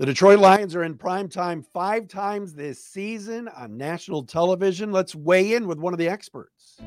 The 0.00 0.06
Detroit 0.06 0.38
Lions 0.38 0.74
are 0.74 0.82
in 0.82 0.94
prime 0.94 1.28
time 1.28 1.62
five 1.62 2.08
times 2.08 2.54
this 2.54 2.82
season 2.82 3.48
on 3.48 3.76
national 3.76 4.22
television. 4.22 4.92
Let's 4.92 5.14
weigh 5.14 5.52
in 5.52 5.66
with 5.66 5.78
one 5.78 5.92
of 5.92 5.98
the 5.98 6.08
experts. 6.08 6.78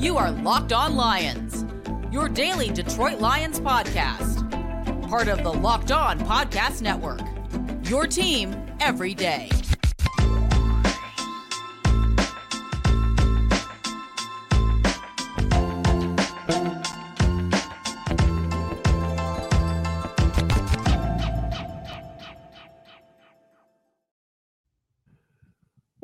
You 0.00 0.16
are 0.16 0.32
Locked 0.32 0.72
On 0.72 0.96
Lions, 0.96 1.64
your 2.10 2.28
daily 2.28 2.68
Detroit 2.68 3.20
Lions 3.20 3.60
podcast, 3.60 4.50
part 5.08 5.28
of 5.28 5.44
the 5.44 5.52
Locked 5.52 5.92
On 5.92 6.18
Podcast 6.18 6.82
Network. 6.82 7.20
Your 7.88 8.08
team 8.08 8.56
every 8.80 9.14
day. 9.14 9.48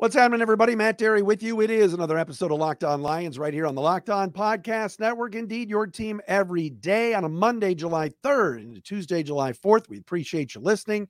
What's 0.09 0.17
happening, 0.17 0.41
everybody? 0.41 0.75
Matt 0.75 0.97
Dery 0.97 1.21
with 1.21 1.43
you. 1.43 1.61
It 1.61 1.69
is 1.69 1.93
another 1.93 2.17
episode 2.17 2.51
of 2.51 2.57
Locked 2.57 2.83
On 2.83 3.03
Lions 3.03 3.37
right 3.37 3.53
here 3.53 3.67
on 3.67 3.75
the 3.75 3.81
Locked 3.81 4.09
On 4.09 4.31
Podcast 4.31 4.99
Network. 4.99 5.35
Indeed, 5.35 5.69
your 5.69 5.85
team 5.85 6.19
every 6.27 6.71
day 6.71 7.13
on 7.13 7.25
a 7.25 7.29
Monday, 7.29 7.75
July 7.75 8.09
3rd 8.23 8.57
and 8.57 8.83
Tuesday, 8.83 9.21
July 9.21 9.51
4th. 9.51 9.87
We 9.87 9.99
appreciate 9.99 10.55
you 10.55 10.61
listening. 10.61 11.09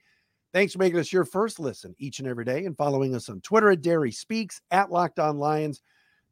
Thanks 0.51 0.73
for 0.73 0.79
making 0.79 0.99
us 0.99 1.13
your 1.13 1.23
first 1.23 1.61
listen 1.61 1.95
each 1.97 2.19
and 2.19 2.27
every 2.27 2.43
day 2.43 2.65
and 2.65 2.75
following 2.75 3.15
us 3.15 3.29
on 3.29 3.39
Twitter 3.39 3.71
at 3.71 3.81
Dery 3.81 4.13
Speaks, 4.13 4.59
at 4.69 4.91
Locked 4.91 5.17
On 5.19 5.37
Lions, 5.37 5.81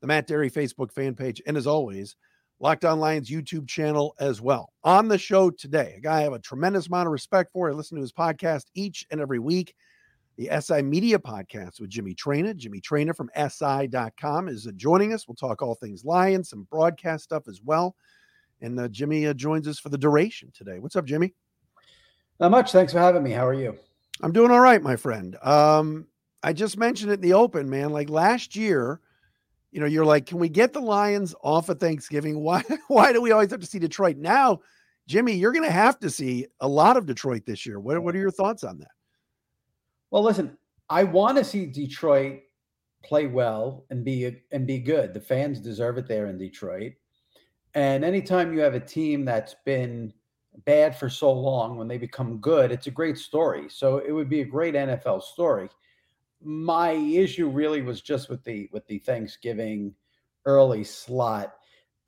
the 0.02 0.08
Matt 0.08 0.28
Dery 0.28 0.52
Facebook 0.52 0.92
fan 0.92 1.16
page, 1.16 1.42
and 1.48 1.56
as 1.56 1.68
always, 1.68 2.18
Locked 2.60 2.84
On 2.84 3.00
Lions 3.00 3.30
YouTube 3.30 3.70
channel 3.70 4.14
as 4.20 4.42
well. 4.42 4.74
On 4.84 5.08
the 5.08 5.18
show 5.18 5.52
today, 5.52 5.94
a 6.00 6.02
guy 6.02 6.18
I 6.18 6.24
have 6.24 6.34
a 6.34 6.40
tremendous 6.40 6.88
amount 6.88 7.08
of 7.08 7.14
respect 7.14 7.54
for. 7.54 7.70
I 7.70 7.74
listen 7.74 7.96
to 7.96 8.02
his 8.02 8.12
podcast 8.12 8.66
each 8.76 9.06
and 9.10 9.22
every 9.22 9.40
week 9.40 9.74
the 10.38 10.50
SI 10.62 10.84
Media 10.84 11.18
Podcast 11.18 11.82
with 11.82 11.90
Jimmy 11.90 12.14
Traina. 12.14 12.56
Jimmy 12.56 12.80
Traina 12.80 13.16
from 13.16 13.30
SI.com 13.36 14.48
is 14.48 14.68
uh, 14.68 14.72
joining 14.76 15.14
us. 15.14 15.28
We'll 15.28 15.36
talk 15.36 15.62
all 15.62 15.76
things 15.76 16.06
Lions, 16.06 16.50
some 16.50 16.68
broadcast 16.70 17.24
stuff 17.24 17.48
as 17.48 17.60
well. 17.64 17.96
And 18.62 18.80
uh, 18.80 18.88
Jimmy 18.88 19.28
uh, 19.28 19.34
joins 19.34 19.68
us 19.68 19.80
for 19.80 19.90
the 19.90 19.98
duration 19.98 20.52
today. 20.54 20.80
What's 20.80 20.96
up, 20.96 21.06
Jimmy? 21.06 21.34
Not 22.40 22.52
much. 22.52 22.72
Thanks 22.72 22.94
for 22.94 23.00
having 23.00 23.24
me. 23.24 23.32
How 23.32 23.48
are 23.48 23.54
you? 23.54 23.78
I'm 24.22 24.32
doing 24.32 24.52
all 24.52 24.60
right, 24.60 24.82
my 24.82 24.96
friend. 24.96 25.36
Um, 25.42 26.08
I 26.44 26.54
just 26.54 26.78
mentioned 26.78 27.12
it 27.12 27.16
in 27.16 27.22
the 27.22 27.34
open, 27.34 27.70
man. 27.70 27.90
Like 27.90 28.10
last 28.10 28.56
year, 28.56 29.00
you 29.72 29.80
know, 29.80 29.88
you're 29.88 30.06
like, 30.06 30.28
can 30.28 30.38
we 30.38 30.50
get 30.50 30.72
the 30.72 30.80
Lions 30.80 31.34
off 31.44 31.70
of 31.70 31.80
Thanksgiving? 31.80 32.40
Why 32.40 32.64
why 32.88 33.12
do 33.12 33.22
we 33.22 33.32
always 33.32 33.52
have 33.52 33.60
to 33.60 33.66
see 33.66 33.80
Detroit? 33.80 34.18
Now, 34.18 34.60
Jimmy, 35.08 35.34
you're 35.34 35.52
gonna 35.52 35.72
have 35.72 36.00
to 36.00 36.12
see 36.12 36.46
a 36.60 36.68
lot 36.68 36.96
of 36.96 37.08
Detroit 37.08 37.46
this 37.46 37.66
year. 37.66 37.80
What, 37.80 38.02
what 38.04 38.16
are 38.16 38.20
your 38.20 38.32
thoughts 38.32 38.64
on 38.64 38.78
that? 38.80 38.92
Well, 40.12 40.24
listen, 40.24 40.58
I 40.90 41.04
want 41.04 41.38
to 41.38 41.44
see 41.44 41.66
Detroit 41.66 42.42
play 43.04 43.28
well 43.28 43.86
and 43.90 44.04
be 44.04 44.38
and 44.52 44.66
be 44.66 44.80
good. 44.80 45.14
The 45.14 45.22
fans 45.22 45.60
deserve 45.60 45.98
it 45.98 46.08
there 46.08 46.28
in 46.28 46.38
Detroit. 46.38 46.94
And 47.74 48.04
anytime 48.04 48.54
you 48.54 48.60
have 48.62 48.74
a 48.74 48.80
team 48.80 49.26
that's 49.26 49.56
been 49.66 50.14
bad 50.66 50.98
for 50.98 51.10
so 51.10 51.32
long, 51.32 51.78
when 51.78 51.88
they 51.88 51.98
become 51.98 52.40
good, 52.40 52.72
it's 52.72 52.88
a 52.88 52.92
great 52.92 53.18
story. 53.18 53.68
So 53.70 54.00
it 54.00 54.12
would 54.12 54.30
be 54.30 54.42
a 54.42 54.46
great 54.46 54.74
NFL 54.74 55.22
story. 55.22 55.70
My 56.42 56.92
issue 56.92 57.50
really 57.50 57.82
was 57.82 58.02
just 58.02 58.30
with 58.30 58.44
the 58.44 58.70
with 58.72 58.86
the 58.88 59.00
Thanksgiving 59.00 59.94
early 60.46 60.84
slot. 60.84 61.54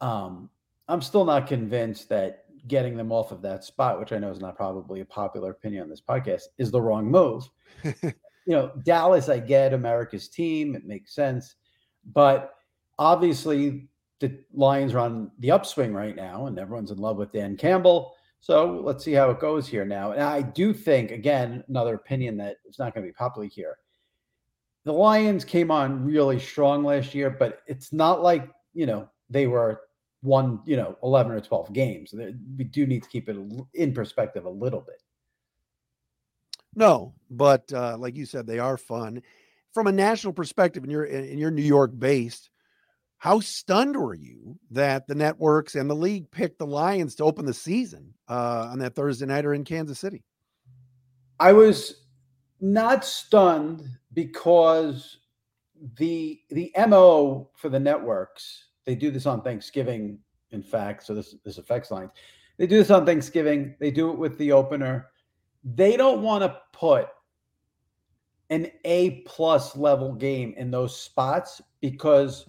Um, 0.02 0.50
I'm 0.88 1.02
still 1.02 1.26
not 1.26 1.48
convinced 1.48 2.10
that 2.10 2.46
getting 2.68 2.98
them 2.98 3.12
off 3.12 3.32
of 3.32 3.42
that 3.44 3.64
spot, 3.64 4.00
which 4.00 4.12
I 4.12 4.18
know 4.18 4.32
is 4.32 4.40
not 4.40 4.56
probably 4.56 5.02
a 5.02 5.06
popular 5.06 5.52
opinion 5.52 5.84
on 5.84 5.90
this 5.90 6.02
podcast, 6.02 6.44
is 6.58 6.72
the 6.72 6.82
wrong 6.82 7.10
move. 7.10 7.50
you 7.84 8.14
know, 8.48 8.72
Dallas, 8.84 9.30
I 9.30 9.40
get 9.40 9.74
America's 9.74 10.28
team, 10.28 10.76
it 10.76 10.86
makes 10.86 11.14
sense. 11.14 11.56
But 12.14 12.56
obviously, 12.98 13.90
the 14.20 14.38
Lions 14.54 14.94
are 14.94 15.00
on 15.00 15.32
the 15.40 15.52
upswing 15.52 15.94
right 15.94 16.16
now, 16.16 16.48
and 16.48 16.60
everyone's 16.60 16.92
in 16.92 16.98
love 16.98 17.18
with 17.18 17.32
Dan 17.32 17.56
Campbell. 17.56 18.14
So 18.42 18.82
let's 18.84 19.04
see 19.04 19.14
how 19.14 19.30
it 19.32 19.40
goes 19.40 19.68
here 19.68 19.86
now. 19.86 20.12
And 20.12 20.22
I 20.22 20.42
do 20.42 20.74
think, 20.74 21.12
again, 21.12 21.64
another 21.68 21.96
opinion 21.96 22.38
that 22.38 22.58
it's 22.66 22.80
not 22.80 22.94
going 22.94 23.06
to 23.06 23.10
be 23.10 23.14
popular 23.14 23.48
here. 23.48 23.78
The 24.86 24.94
Lions 24.94 25.44
came 25.44 25.72
on 25.72 26.06
really 26.06 26.40
strong 26.40 26.84
last 26.84 27.14
year, 27.14 27.30
but 27.30 27.60
it's 27.68 27.92
not 27.92 28.24
like, 28.24 28.50
you 28.74 28.86
know, 28.86 29.10
they 29.30 29.48
were 29.48 29.82
one, 30.22 30.62
you 30.66 30.78
know, 30.78 30.98
11 31.04 31.32
or 31.32 31.42
12 31.42 31.74
games. 31.74 32.14
We 32.58 32.64
do 32.64 32.86
need 32.88 33.04
to 33.04 33.10
keep 33.10 33.30
it 33.30 33.38
in 33.74 33.94
perspective 33.94 34.46
a 34.46 34.50
little 34.50 34.82
bit. 34.82 35.02
No, 36.76 37.14
but 37.30 37.72
uh, 37.74 37.98
like 37.98 38.16
you 38.16 38.26
said, 38.26 38.48
they 38.48 38.60
are 38.60 38.78
fun. 38.78 39.22
From 39.74 39.88
a 39.88 39.92
national 39.92 40.34
perspective, 40.34 40.84
and 40.84 40.92
you're 40.92 41.04
and 41.04 41.40
you're 41.40 41.52
New 41.52 41.62
York 41.62 41.92
based, 41.98 42.50
how 43.18 43.40
stunned 43.40 43.96
were 43.96 44.16
you 44.16 44.58
that 44.72 45.08
the 45.08 45.16
networks 45.16 45.76
and 45.76 45.90
the 45.90 45.96
league 45.96 46.32
picked 46.32 46.58
the 46.58 46.66
Lions 46.66 47.16
to 47.16 47.24
open 47.24 47.46
the 47.46 47.54
season 47.54 48.14
uh, 48.28 48.70
on 48.72 48.80
that 48.80 48.96
Thursday 48.96 49.26
nighter 49.26 49.54
in 49.54 49.64
Kansas 49.64 50.00
City? 50.00 50.24
I 51.40 51.54
was 51.54 52.06
not 52.62 53.06
stunned 53.06 53.84
because 54.14 55.18
the 55.98 56.40
the 56.50 56.72
mo 56.88 57.50
for 57.56 57.70
the 57.70 57.80
networks 57.80 58.66
they 58.86 58.96
do 58.96 59.12
this 59.12 59.26
on 59.26 59.42
Thanksgiving, 59.42 60.18
in 60.52 60.64
fact. 60.64 61.06
So 61.06 61.14
this 61.14 61.36
this 61.46 61.58
affects 61.58 61.92
lines. 61.92 62.12
They 62.58 62.68
do 62.68 62.78
this 62.78 62.90
on 62.90 63.06
Thanksgiving. 63.06 63.76
They 63.80 63.92
do 63.92 64.10
it 64.10 64.18
with 64.18 64.38
the 64.38 64.52
opener. 64.52 65.08
They 65.64 65.98
don't 65.98 66.22
want 66.22 66.44
to 66.44 66.62
put 66.74 67.08
an 68.50 68.68
A 68.86 69.22
plus 69.22 69.76
level 69.76 70.14
game 70.14 70.54
in 70.58 70.72
those 70.72 71.00
spots 71.00 71.62
because 71.82 72.48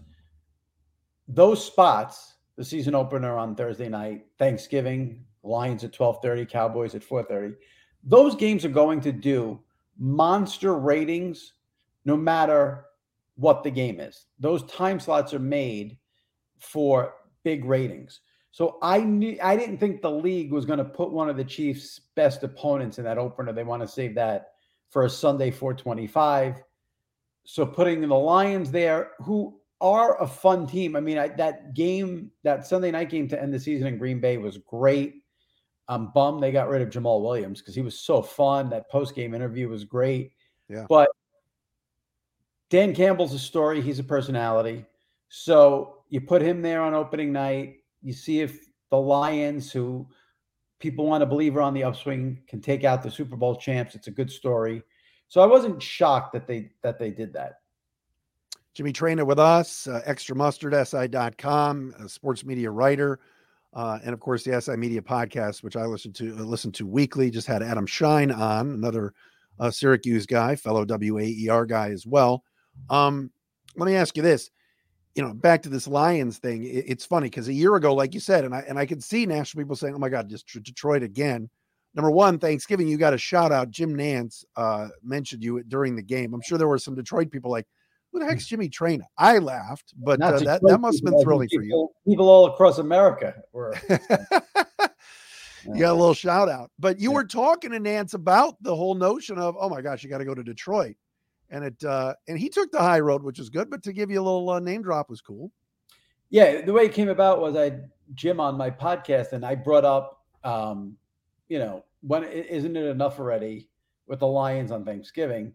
those 1.29 1.65
spots, 1.65 2.37
the 2.57 2.65
season 2.65 2.95
opener 2.95 3.37
on 3.37 3.55
Thursday 3.55 3.89
night, 3.89 4.27
Thanksgiving, 4.39 5.25
Lions 5.43 5.85
at 5.85 5.93
12:30, 5.93 6.49
Cowboys 6.49 6.95
at 6.95 7.03
4:30, 7.03 7.57
those 8.03 8.35
games 8.35 8.65
are 8.65 8.71
going 8.71 9.01
to 9.03 9.13
do 9.13 9.61
monster 9.99 10.79
ratings 10.79 11.55
no 12.05 12.17
matter 12.17 12.87
what 13.37 13.63
the 13.63 13.71
game 13.71 14.01
is. 14.01 14.27
Those 14.39 14.65
time 14.65 15.01
slots 15.01 15.35
are 15.35 15.39
made 15.39 15.99
for 16.59 17.15
big 17.43 17.65
ratings. 17.65 18.21
So 18.53 18.79
I 18.83 19.01
knew 19.01 19.39
I 19.43 19.57
didn't 19.57 19.79
think 19.79 20.03
the 20.03 20.11
league 20.11 20.53
was 20.53 20.65
going 20.65 20.79
to 20.79 20.85
put 20.85 21.13
one 21.13 21.29
of 21.29 21.37
the 21.37 21.45
Chiefs' 21.45 22.01
best 22.17 22.43
opponents 22.43 22.99
in 22.99 23.05
that 23.05 23.19
opener. 23.19 23.53
They 23.53 23.65
want 23.65 23.83
to 23.83 23.89
save 23.89 24.15
that 24.17 24.53
for 24.91 25.05
a 25.05 25.11
Sunday 25.11 25.51
425. 25.51 26.63
So 27.45 27.65
putting 27.65 28.01
the 28.01 28.09
Lions 28.09 28.71
there, 28.71 29.13
who 29.21 29.61
are 29.81 30.21
a 30.21 30.27
fun 30.27 30.67
team. 30.67 30.95
I 30.95 31.01
mean, 31.01 31.19
I, 31.19 31.29
that 31.29 31.75
game, 31.75 32.31
that 32.43 32.67
Sunday 32.67 32.91
night 32.91 33.09
game 33.09 33.29
to 33.29 33.41
end 33.41 33.55
the 33.55 33.61
season 33.61 33.87
in 33.87 33.99
Green 33.99 34.21
Bay 34.21 34.37
was 34.37 34.59
great. 34.59 35.23
I'm 35.89 36.13
bummed 36.13 36.43
they 36.43 36.53
got 36.53 36.69
rid 36.69 36.83
of 36.83 36.91
Jamaal 36.91 37.23
Williams 37.23 37.61
because 37.61 37.75
he 37.75 37.81
was 37.81 37.99
so 37.99 38.23
fun. 38.23 38.71
That 38.71 38.91
post 38.91 39.15
game 39.15 39.35
interview 39.35 39.69
was 39.69 39.85
great. 39.85 40.33
Yeah. 40.69 40.87
But 40.89 41.09
Dan 42.69 42.95
Campbell's 42.95 43.35
a 43.35 43.39
story. 43.39 43.81
He's 43.81 43.99
a 43.99 44.05
personality. 44.05 44.85
So 45.29 46.05
you 46.09 46.21
put 46.21 46.43
him 46.43 46.63
there 46.63 46.83
on 46.83 46.95
opening 46.95 47.33
night. 47.33 47.79
You 48.03 48.13
see 48.13 48.41
if 48.41 48.67
the 48.91 48.97
Lions, 48.97 49.71
who 49.71 50.09
people 50.79 51.07
want 51.07 51.23
to 51.23 51.27
believe 51.27 51.57
are 51.57 51.63
on 51.63 51.75
the 51.75 51.85
upswing, 51.85 52.43
can 52.49 52.61
take 52.61 52.85
out 52.85 53.03
the 53.03 53.11
Super 53.11 53.37
Bowl 53.37 53.57
champs. 53.57 53.95
It's 53.95 54.09
a 54.09 54.13
good 54.13 54.31
story. 54.31 54.83
So 55.29 55.41
I 55.41 55.47
wasn't 55.47 55.81
shocked 55.83 56.33
that 56.33 56.47
they 56.47 56.71
that 56.83 56.99
they 56.99 57.11
did 57.11 57.33
that. 57.35 57.61
Jimmy 58.75 58.93
Traina 58.93 59.27
with 59.27 59.39
us, 59.39 59.87
uh, 59.87 60.01
extra 60.05 60.35
mustard, 60.35 60.73
a 60.75 62.09
sports 62.09 62.45
media 62.45 62.71
writer. 62.71 63.21
Uh, 63.73 63.99
and 64.03 64.13
of 64.13 64.21
course, 64.21 64.43
the 64.43 64.61
SI 64.61 64.77
Media 64.77 65.01
podcast, 65.01 65.63
which 65.63 65.77
I 65.77 65.85
listen 65.85 66.13
to 66.15 66.37
uh, 66.39 66.43
listen 66.43 66.73
to 66.73 66.87
weekly, 66.87 67.31
just 67.31 67.47
had 67.47 67.63
Adam 67.63 67.87
Schein 67.87 68.33
on, 68.33 68.71
another 68.71 69.15
uh, 69.61 69.71
Syracuse 69.71 70.27
guy, 70.27 70.57
fellow 70.57 70.85
WAER 70.85 71.67
guy 71.67 71.91
as 71.91 72.07
well. 72.07 72.43
Um, 72.89 73.31
let 73.77 73.87
me 73.87 73.95
ask 73.95 74.17
you 74.17 74.23
this: 74.23 74.51
you 75.15 75.23
know, 75.23 75.33
back 75.35 75.63
to 75.63 75.69
this 75.69 75.89
Lions 75.89 76.39
thing, 76.39 76.65
it, 76.65 76.85
it's 76.87 77.05
funny 77.05 77.27
because 77.29 77.49
a 77.49 77.53
year 77.53 77.75
ago, 77.75 77.95
like 77.95 78.15
you 78.15 78.21
said, 78.21 78.45
and 78.45 78.55
I 78.55 78.61
and 78.69 78.79
I 78.79 78.87
could 78.87 79.03
see 79.03 79.27
national 79.27 79.63
people 79.63 79.77
saying, 79.77 79.95
"Oh 79.95 79.99
my 79.99 80.09
God, 80.09 80.29
just 80.29 80.47
Detroit 80.63 81.03
again." 81.03 81.49
Number 81.95 82.11
one, 82.11 82.39
Thanksgiving, 82.39 82.87
you 82.87 82.97
got 82.97 83.15
a 83.15 83.19
shout 83.19 83.51
out. 83.51 83.71
Jim 83.71 83.97
Nantz 83.97 84.45
uh, 84.55 84.89
mentioned 85.03 85.43
you 85.43 85.63
during 85.65 85.97
the 85.97 86.03
game. 86.03 86.33
I'm 86.33 86.43
sure 86.43 86.57
there 86.57 86.69
were 86.69 86.79
some 86.79 86.95
Detroit 86.95 87.31
people 87.31 87.51
like, 87.51 87.67
"Who 88.13 88.21
the 88.21 88.27
heck's 88.27 88.47
Jimmy 88.47 88.69
Traina?" 88.69 89.03
I 89.19 89.39
laughed, 89.39 89.95
but 89.97 90.23
uh, 90.23 90.39
that 90.39 90.61
that 90.63 90.79
must 90.79 90.99
have 90.99 91.13
been 91.13 91.23
thrilling 91.23 91.49
people, 91.49 91.59
for 91.59 91.65
you. 91.65 92.13
People 92.13 92.29
all 92.29 92.47
across 92.47 92.79
America 92.79 93.35
were. 93.53 93.75
you 93.91 95.79
got 95.79 95.93
a 95.93 95.99
little 95.99 96.15
shout 96.15 96.49
out, 96.49 96.71
but 96.79 97.01
you 97.01 97.11
yeah. 97.11 97.17
were 97.17 97.25
talking 97.25 97.73
to 97.73 97.81
Nantz 97.81 98.15
about 98.15 98.55
the 98.63 98.75
whole 98.75 98.95
notion 98.95 99.39
of, 99.39 99.57
"Oh 99.59 99.69
my 99.69 99.83
gosh, 99.83 100.05
you 100.05 100.11
got 100.11 100.19
to 100.19 100.25
go 100.25 100.35
to 100.35 100.45
Detroit." 100.45 100.95
And 101.51 101.65
it 101.65 101.85
uh 101.85 102.15
and 102.29 102.39
he 102.39 102.49
took 102.49 102.71
the 102.71 102.79
high 102.79 103.01
road 103.01 103.23
which 103.23 103.39
was 103.39 103.49
good 103.49 103.71
but 103.71 103.83
to 103.83 103.93
give 103.93 104.11
you 104.11 104.21
a 104.21 104.23
little 104.23 104.49
uh, 104.51 104.61
name 104.61 104.83
drop 104.83 105.11
was 105.11 105.21
cool 105.21 105.51
yeah 106.31 106.61
the 106.61 106.73
way 106.73 106.85
it 106.85 106.93
came 106.93 107.09
about 107.09 107.41
was 107.41 107.57
i 107.57 107.65
had 107.65 107.91
jim 108.15 108.41
on 108.41 108.57
my 108.57 108.71
podcast 108.71 109.33
and 109.33 109.45
i 109.45 109.55
brought 109.55 109.85
up 109.85 110.25
um 110.45 110.97
you 111.49 111.59
know 111.59 111.85
when 112.03 112.25
isn't 112.25 112.77
it 112.77 112.87
enough 112.87 113.19
already 113.19 113.69
with 114.11 114.19
the 114.19 114.27
Lions 114.27 114.73
on 114.73 114.85
Thanksgiving, 114.85 115.55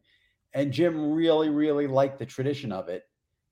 and 0.53 0.71
Jim 0.71 1.11
really, 1.11 1.49
really 1.49 1.87
liked 1.87 2.17
the 2.17 2.25
tradition 2.25 2.71
of 2.71 2.87
it 2.87 3.03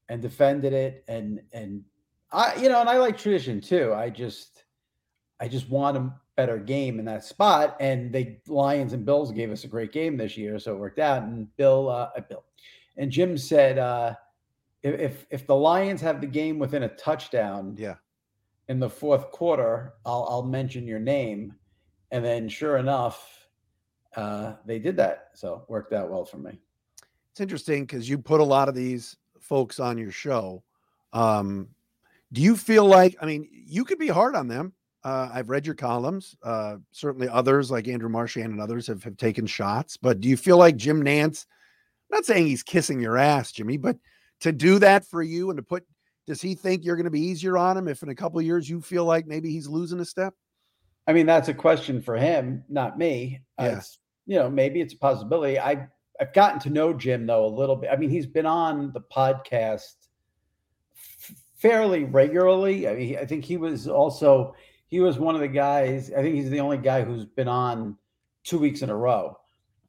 and 0.09 0.21
defended 0.21 0.73
it. 0.73 1.03
And 1.07 1.41
and 1.51 1.83
I, 2.31 2.55
you 2.55 2.69
know, 2.69 2.79
and 2.79 2.89
I 2.89 2.97
like 2.97 3.17
tradition 3.17 3.59
too. 3.61 3.93
I 3.93 4.09
just, 4.09 4.63
I 5.39 5.47
just 5.47 5.69
want 5.69 5.97
a 5.97 6.13
better 6.35 6.57
game 6.57 6.99
in 6.99 7.05
that 7.05 7.23
spot. 7.23 7.77
And 7.79 8.11
the 8.13 8.37
Lions 8.47 8.93
and 8.93 9.05
Bills 9.05 9.31
gave 9.31 9.51
us 9.51 9.63
a 9.63 9.67
great 9.67 9.91
game 9.91 10.17
this 10.17 10.37
year, 10.37 10.57
so 10.59 10.73
it 10.73 10.79
worked 10.79 10.99
out. 10.99 11.23
And 11.23 11.55
Bill, 11.57 11.89
uh, 11.89 12.09
Bill, 12.27 12.43
and 12.97 13.11
Jim 13.11 13.37
said, 13.37 13.77
uh, 13.77 14.15
if 14.81 15.25
if 15.29 15.47
the 15.47 15.55
Lions 15.55 16.01
have 16.01 16.19
the 16.21 16.27
game 16.27 16.59
within 16.59 16.83
a 16.83 16.89
touchdown, 16.89 17.75
Yeah. 17.77 17.95
in 18.67 18.79
the 18.79 18.89
fourth 18.89 19.31
quarter, 19.31 19.93
I'll 20.05 20.25
I'll 20.29 20.43
mention 20.43 20.85
your 20.87 20.99
name, 20.99 21.53
and 22.11 22.23
then 22.23 22.49
sure 22.49 22.77
enough, 22.77 23.47
uh, 24.15 24.55
they 24.65 24.79
did 24.79 24.97
that. 24.97 25.29
So 25.35 25.55
it 25.55 25.69
worked 25.69 25.93
out 25.93 26.09
well 26.09 26.25
for 26.25 26.37
me. 26.37 26.59
It's 27.31 27.41
interesting 27.41 27.83
because 27.85 28.07
you 28.09 28.17
put 28.17 28.41
a 28.41 28.43
lot 28.43 28.69
of 28.69 28.75
these 28.75 29.17
folks 29.39 29.79
on 29.79 29.97
your 29.97 30.11
show. 30.11 30.63
Um, 31.13 31.67
do 32.31 32.41
you 32.41 32.55
feel 32.55 32.85
like, 32.85 33.15
I 33.21 33.25
mean, 33.25 33.47
you 33.51 33.85
could 33.85 33.99
be 33.99 34.07
hard 34.07 34.35
on 34.35 34.47
them. 34.47 34.73
Uh, 35.03 35.29
I've 35.33 35.49
read 35.49 35.65
your 35.65 35.75
columns. 35.75 36.35
Uh, 36.43 36.77
certainly 36.91 37.27
others 37.27 37.69
like 37.69 37.87
Andrew 37.87 38.09
Marchand 38.09 38.51
and 38.51 38.61
others 38.61 38.87
have, 38.87 39.03
have 39.03 39.17
taken 39.17 39.45
shots, 39.45 39.97
but 39.97 40.21
do 40.21 40.29
you 40.29 40.37
feel 40.37 40.57
like 40.57 40.77
Jim 40.77 41.03
Nantz? 41.03 41.45
I'm 42.11 42.17
not 42.19 42.25
saying 42.25 42.47
he's 42.47 42.63
kissing 42.63 43.01
your 43.01 43.17
ass, 43.17 43.51
Jimmy, 43.51 43.77
but 43.77 43.97
to 44.41 44.51
do 44.51 44.79
that 44.79 45.05
for 45.05 45.21
you 45.21 45.49
and 45.49 45.57
to 45.57 45.63
put, 45.63 45.83
does 46.25 46.41
he 46.41 46.55
think 46.55 46.85
you're 46.85 46.95
going 46.95 47.03
to 47.05 47.11
be 47.11 47.19
easier 47.19 47.57
on 47.57 47.75
him 47.75 47.87
if 47.87 48.01
in 48.03 48.09
a 48.09 48.15
couple 48.15 48.39
of 48.39 48.45
years 48.45 48.69
you 48.69 48.79
feel 48.81 49.03
like 49.03 49.27
maybe 49.27 49.49
he's 49.51 49.67
losing 49.67 49.99
a 49.99 50.05
step? 50.05 50.33
I 51.05 51.11
mean, 51.11 51.25
that's 51.25 51.49
a 51.49 51.53
question 51.53 52.01
for 52.01 52.15
him, 52.15 52.63
not 52.69 52.97
me. 52.97 53.41
Uh, 53.59 53.63
Yeah. 53.63 53.77
it's, 53.77 53.99
you 54.25 54.39
know, 54.39 54.49
maybe 54.49 54.79
it's 54.79 54.93
a 54.93 54.97
possibility. 54.97 55.59
I 55.59 55.87
I've 56.21 56.31
gotten 56.31 56.59
to 56.61 56.69
know 56.69 56.93
Jim 56.93 57.25
though 57.25 57.45
a 57.45 57.47
little 57.47 57.75
bit. 57.75 57.89
I 57.91 57.97
mean, 57.97 58.09
he's 58.09 58.27
been 58.27 58.45
on 58.45 58.93
the 58.93 59.01
podcast 59.01 59.95
fairly 61.55 62.03
regularly. 62.05 62.87
I 62.87 62.93
mean, 62.95 63.07
he- 63.07 63.17
I 63.17 63.25
think 63.25 63.43
he 63.45 63.57
was 63.57 63.87
also 63.87 64.55
he 64.93 64.99
was 64.99 65.17
one 65.17 65.33
of 65.33 65.41
the 65.41 65.47
guys. 65.47 66.11
I 66.11 66.21
think 66.21 66.35
he's 66.35 66.51
the 66.51 66.59
only 66.59 66.77
guy 66.77 67.01
who's 67.01 67.25
been 67.25 67.47
on 67.47 67.97
two 68.43 68.59
weeks 68.59 68.83
in 68.83 68.91
a 68.91 68.95
row. 68.95 69.35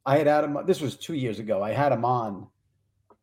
I 0.03 0.17
had 0.17 0.25
had 0.25 0.43
him. 0.43 0.57
This 0.65 0.81
was 0.81 0.97
two 0.97 1.13
years 1.13 1.37
ago. 1.37 1.61
I 1.61 1.73
had 1.73 1.91
him 1.91 2.03
on 2.03 2.47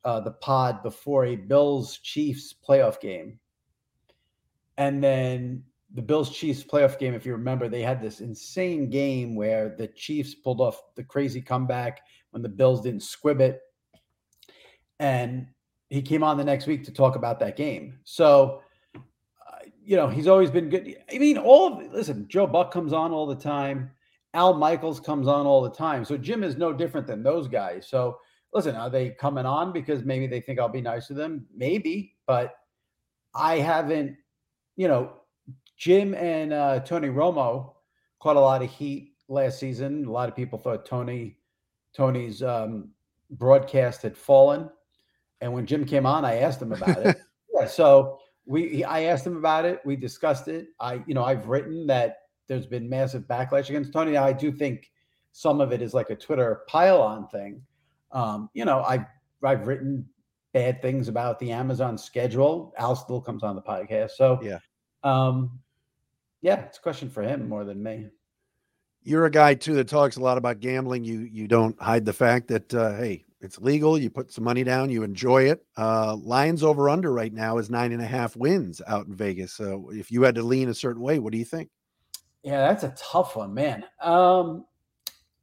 uh, 0.04 0.20
the 0.20 0.30
pod 0.30 0.84
before 0.84 1.24
a 1.24 1.34
Bills 1.34 1.98
Chiefs 1.98 2.54
playoff 2.64 3.00
game, 3.00 3.40
and 4.78 5.02
then 5.02 5.64
the 5.92 6.02
Bills 6.02 6.30
Chiefs 6.30 6.62
playoff 6.62 7.00
game. 7.00 7.14
If 7.14 7.26
you 7.26 7.32
remember, 7.32 7.68
they 7.68 7.82
had 7.82 8.00
this 8.00 8.20
insane 8.20 8.88
game 8.88 9.34
where 9.34 9.74
the 9.76 9.88
Chiefs 9.88 10.36
pulled 10.36 10.60
off 10.60 10.80
the 10.94 11.02
crazy 11.02 11.42
comeback 11.42 12.02
when 12.30 12.44
the 12.44 12.48
Bills 12.48 12.82
didn't 12.82 13.02
squib 13.02 13.40
it, 13.40 13.60
and 15.00 15.48
he 15.90 16.00
came 16.00 16.22
on 16.22 16.36
the 16.36 16.44
next 16.44 16.68
week 16.68 16.84
to 16.84 16.92
talk 16.92 17.16
about 17.16 17.40
that 17.40 17.56
game. 17.56 17.98
So. 18.04 18.62
You 19.84 19.96
know, 19.96 20.08
he's 20.08 20.28
always 20.28 20.50
been 20.50 20.68
good. 20.68 20.96
I 21.12 21.18
mean, 21.18 21.38
all 21.38 21.72
of 21.72 21.92
listen, 21.92 22.26
Joe 22.28 22.46
Buck 22.46 22.72
comes 22.72 22.92
on 22.92 23.12
all 23.12 23.26
the 23.26 23.34
time. 23.34 23.90
Al 24.34 24.54
Michaels 24.54 25.00
comes 25.00 25.28
on 25.28 25.46
all 25.46 25.62
the 25.62 25.70
time. 25.70 26.04
So 26.04 26.16
Jim 26.16 26.42
is 26.42 26.56
no 26.56 26.72
different 26.72 27.06
than 27.06 27.22
those 27.22 27.48
guys. 27.48 27.86
So 27.88 28.18
listen, 28.52 28.76
are 28.76 28.90
they 28.90 29.10
coming 29.10 29.46
on 29.46 29.72
because 29.72 30.04
maybe 30.04 30.26
they 30.26 30.40
think 30.40 30.58
I'll 30.58 30.68
be 30.68 30.80
nice 30.80 31.06
to 31.08 31.14
them? 31.14 31.46
Maybe, 31.54 32.16
but 32.26 32.54
I 33.34 33.58
haven't, 33.58 34.16
you 34.76 34.88
know, 34.88 35.12
Jim 35.76 36.14
and 36.14 36.52
uh, 36.52 36.80
Tony 36.80 37.08
Romo 37.08 37.74
caught 38.20 38.36
a 38.36 38.40
lot 38.40 38.62
of 38.62 38.70
heat 38.70 39.14
last 39.28 39.58
season. 39.58 40.04
A 40.06 40.10
lot 40.10 40.28
of 40.28 40.36
people 40.36 40.58
thought 40.58 40.86
Tony 40.86 41.38
Tony's 41.94 42.42
um, 42.42 42.90
broadcast 43.32 44.02
had 44.02 44.16
fallen. 44.16 44.70
And 45.40 45.52
when 45.52 45.66
Jim 45.66 45.84
came 45.84 46.06
on, 46.06 46.24
I 46.24 46.36
asked 46.36 46.62
him 46.62 46.72
about 46.72 46.98
it. 46.98 47.20
yeah, 47.54 47.66
so 47.66 48.20
we 48.46 48.68
he- 48.68 48.84
I 48.84 49.02
asked 49.04 49.26
him 49.26 49.36
about 49.36 49.64
it. 49.64 49.80
We 49.84 49.96
discussed 49.96 50.48
it. 50.48 50.68
I, 50.80 51.02
you 51.06 51.14
know, 51.14 51.24
I've 51.24 51.48
written 51.48 51.86
that 51.86 52.18
there's 52.48 52.66
been 52.66 52.88
massive 52.88 53.22
backlash 53.22 53.68
against 53.68 53.92
Tony. 53.92 54.16
I 54.16 54.32
do 54.32 54.50
think 54.52 54.90
some 55.32 55.60
of 55.60 55.72
it 55.72 55.80
is 55.80 55.94
like 55.94 56.10
a 56.10 56.16
Twitter 56.16 56.62
pile 56.68 57.00
on 57.00 57.28
thing. 57.28 57.62
Um, 58.10 58.50
you 58.54 58.64
know, 58.64 58.82
I've 58.82 59.06
I've 59.42 59.66
written 59.66 60.06
bad 60.52 60.82
things 60.82 61.08
about 61.08 61.38
the 61.38 61.50
Amazon 61.50 61.96
schedule. 61.96 62.74
Al 62.78 62.94
still 62.94 63.20
comes 63.20 63.42
on 63.42 63.56
the 63.56 63.62
podcast. 63.62 64.10
So 64.12 64.40
Yeah. 64.42 64.58
Um 65.02 65.58
yeah, 66.42 66.60
it's 66.62 66.78
a 66.78 66.82
question 66.82 67.08
for 67.08 67.22
him 67.22 67.48
more 67.48 67.64
than 67.64 67.82
me. 67.82 68.08
You're 69.04 69.26
a 69.26 69.30
guy 69.30 69.54
too 69.54 69.74
that 69.74 69.88
talks 69.88 70.16
a 70.16 70.20
lot 70.20 70.36
about 70.38 70.60
gambling. 70.60 71.04
You 71.04 71.20
you 71.20 71.48
don't 71.48 71.80
hide 71.80 72.04
the 72.04 72.12
fact 72.12 72.48
that 72.48 72.74
uh, 72.74 72.96
hey, 72.96 73.24
it's 73.42 73.58
legal. 73.58 73.98
You 73.98 74.08
put 74.08 74.32
some 74.32 74.44
money 74.44 74.64
down, 74.64 74.90
you 74.90 75.02
enjoy 75.02 75.44
it. 75.44 75.64
Uh, 75.76 76.16
Lions 76.16 76.62
over 76.62 76.88
under 76.88 77.12
right 77.12 77.32
now 77.32 77.58
is 77.58 77.70
nine 77.70 77.92
and 77.92 78.00
a 78.00 78.06
half 78.06 78.36
wins 78.36 78.80
out 78.86 79.06
in 79.06 79.14
Vegas. 79.14 79.52
So 79.52 79.90
if 79.92 80.10
you 80.10 80.22
had 80.22 80.36
to 80.36 80.42
lean 80.42 80.68
a 80.68 80.74
certain 80.74 81.02
way, 81.02 81.18
what 81.18 81.32
do 81.32 81.38
you 81.38 81.44
think? 81.44 81.68
Yeah, 82.42 82.66
that's 82.68 82.84
a 82.84 82.94
tough 82.96 83.36
one, 83.36 83.52
man. 83.52 83.84
Um, 84.00 84.64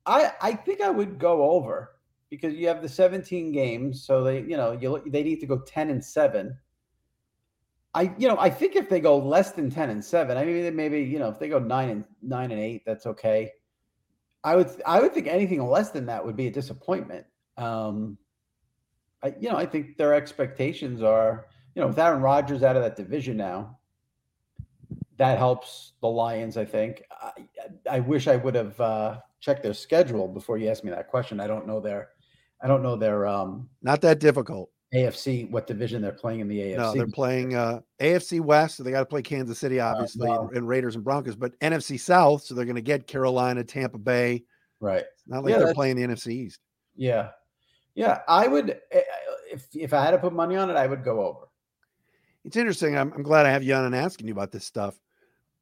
I 0.06 0.32
I 0.42 0.54
think 0.54 0.82
I 0.82 0.90
would 0.90 1.20
go 1.20 1.52
over 1.52 1.92
because 2.30 2.54
you 2.54 2.68
have 2.68 2.82
the 2.82 2.90
17 2.90 3.52
games, 3.52 4.04
so 4.06 4.24
they 4.24 4.42
you 4.42 4.58
know 4.58 4.72
you 4.72 5.02
they 5.08 5.24
need 5.24 5.40
to 5.42 5.46
go 5.46 5.60
10 5.60 5.90
and 5.90 6.04
seven. 6.04 6.58
I 7.94 8.14
you 8.18 8.28
know 8.28 8.38
I 8.38 8.50
think 8.50 8.76
if 8.76 8.90
they 8.90 9.00
go 9.00 9.18
less 9.18 9.52
than 9.52 9.70
10 9.70 9.90
and 9.90 10.04
seven, 10.04 10.38
I 10.38 10.46
mean 10.46 10.76
maybe 10.76 11.02
you 11.02 11.20
know 11.20 11.30
if 11.30 11.40
they 11.40 11.50
go 11.50 11.60
nine 11.60 11.90
and 11.90 12.04
nine 12.22 12.52
and 12.52 12.60
eight, 12.60 12.84
that's 12.86 13.06
okay. 13.06 13.52
I 14.44 14.56
would 14.56 14.70
I 14.86 15.00
would 15.02 15.14
think 15.14 15.28
anything 15.28 15.66
less 15.66 15.92
than 15.92 16.06
that 16.08 16.26
would 16.26 16.36
be 16.36 16.48
a 16.48 16.52
disappointment. 16.52 17.26
Um, 17.60 18.18
I 19.24 19.34
you 19.40 19.50
know 19.50 19.58
I 19.58 19.66
think 19.66 19.98
their 19.98 20.14
expectations 20.14 21.02
are 21.02 21.48
you 21.76 21.82
know 21.82 21.88
with 21.88 22.00
Aaron 22.00 22.22
Rodgers 22.22 22.64
out 22.64 22.76
of 22.76 22.84
that 22.84 22.96
division 22.96 23.38
now, 23.38 23.78
that 25.18 25.38
helps 25.38 25.94
the 26.02 26.08
Lions. 26.08 26.58
I 26.58 26.66
think. 26.66 27.04
I, 27.12 27.32
I 27.90 28.00
wish 28.00 28.28
I 28.28 28.38
would 28.38 28.56
have 28.56 28.80
uh, 28.80 29.20
checked 29.40 29.64
their 29.64 29.74
schedule 29.74 30.28
before 30.28 30.58
you 30.58 30.70
asked 30.70 30.84
me 30.84 30.92
that 30.92 31.10
question. 31.10 31.40
I 31.40 31.48
don't 31.48 31.68
know 31.68 31.80
their, 31.80 32.10
I 32.62 32.68
don't 32.68 32.84
know 32.84 32.96
their 32.96 33.28
um, 33.28 33.70
Not 33.82 34.02
that 34.02 34.20
difficult. 34.20 34.70
AFC 34.94 35.50
what 35.52 35.68
division 35.68 36.02
they're 36.02 36.12
playing 36.12 36.40
in 36.40 36.48
the 36.48 36.58
AFC. 36.58 36.78
No, 36.78 36.94
they're 36.94 37.08
playing 37.08 37.54
uh, 37.54 37.82
AFC 38.02 38.42
West, 38.42 38.78
so 38.78 38.84
they 38.84 38.90
got 38.90 39.02
to 39.02 39.06
play 39.06 39.22
Kansas 39.22 39.60
City, 39.60 39.80
obviously, 39.80 40.28
wow. 40.28 40.48
and, 40.48 40.58
and 40.58 40.68
Raiders 40.68 40.96
and 40.96 41.04
Broncos. 41.04 41.36
But 41.36 41.60
NFC 41.60 42.00
South, 42.00 42.44
so 42.44 42.56
they're 42.56 42.66
going 42.66 42.76
to 42.76 42.82
get 42.82 43.06
Carolina, 43.06 43.64
Tampa 43.64 44.00
Bay. 44.00 44.44
right. 44.80 45.04
It's 45.04 45.28
not 45.28 45.44
like 45.44 45.52
Yeah, 45.52 45.60
they're 45.60 45.76
playing 45.76 45.96
the 45.96 46.08
NFC 46.08 46.32
East. 46.32 46.60
Yeah, 46.96 47.30
yeah. 48.00 48.20
I 48.28 48.48
would 48.48 48.80
eh, 48.92 49.02
if 49.52 49.68
if 49.76 49.94
I 49.94 50.04
had 50.04 50.12
to 50.12 50.18
put 50.18 50.34
money 50.34 50.56
on 50.56 50.70
it, 50.70 50.76
I 50.76 50.88
would 50.88 51.04
go 51.04 51.26
over. 51.26 51.48
It's 52.46 52.56
interesting. 52.56 52.98
I'm, 52.98 53.12
I'm 53.14 53.24
glad 53.24 53.46
I 53.46 53.52
have 53.52 53.64
you 53.64 53.74
on 53.76 53.86
and 53.86 53.96
asking 53.96 54.28
you 54.28 54.34
about 54.34 54.52
this 54.52 54.66
stuff. 54.66 55.00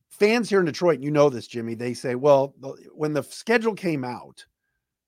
Fans 0.10 0.48
here 0.48 0.60
in 0.60 0.66
Detroit, 0.66 1.00
you 1.00 1.12
know 1.12 1.30
this, 1.30 1.48
Jimmy, 1.48 1.74
they 1.74 1.94
say, 1.94 2.16
well, 2.16 2.54
when 2.94 3.12
the 3.12 3.24
schedule 3.24 3.74
came 3.74 4.06
out, 4.06 4.46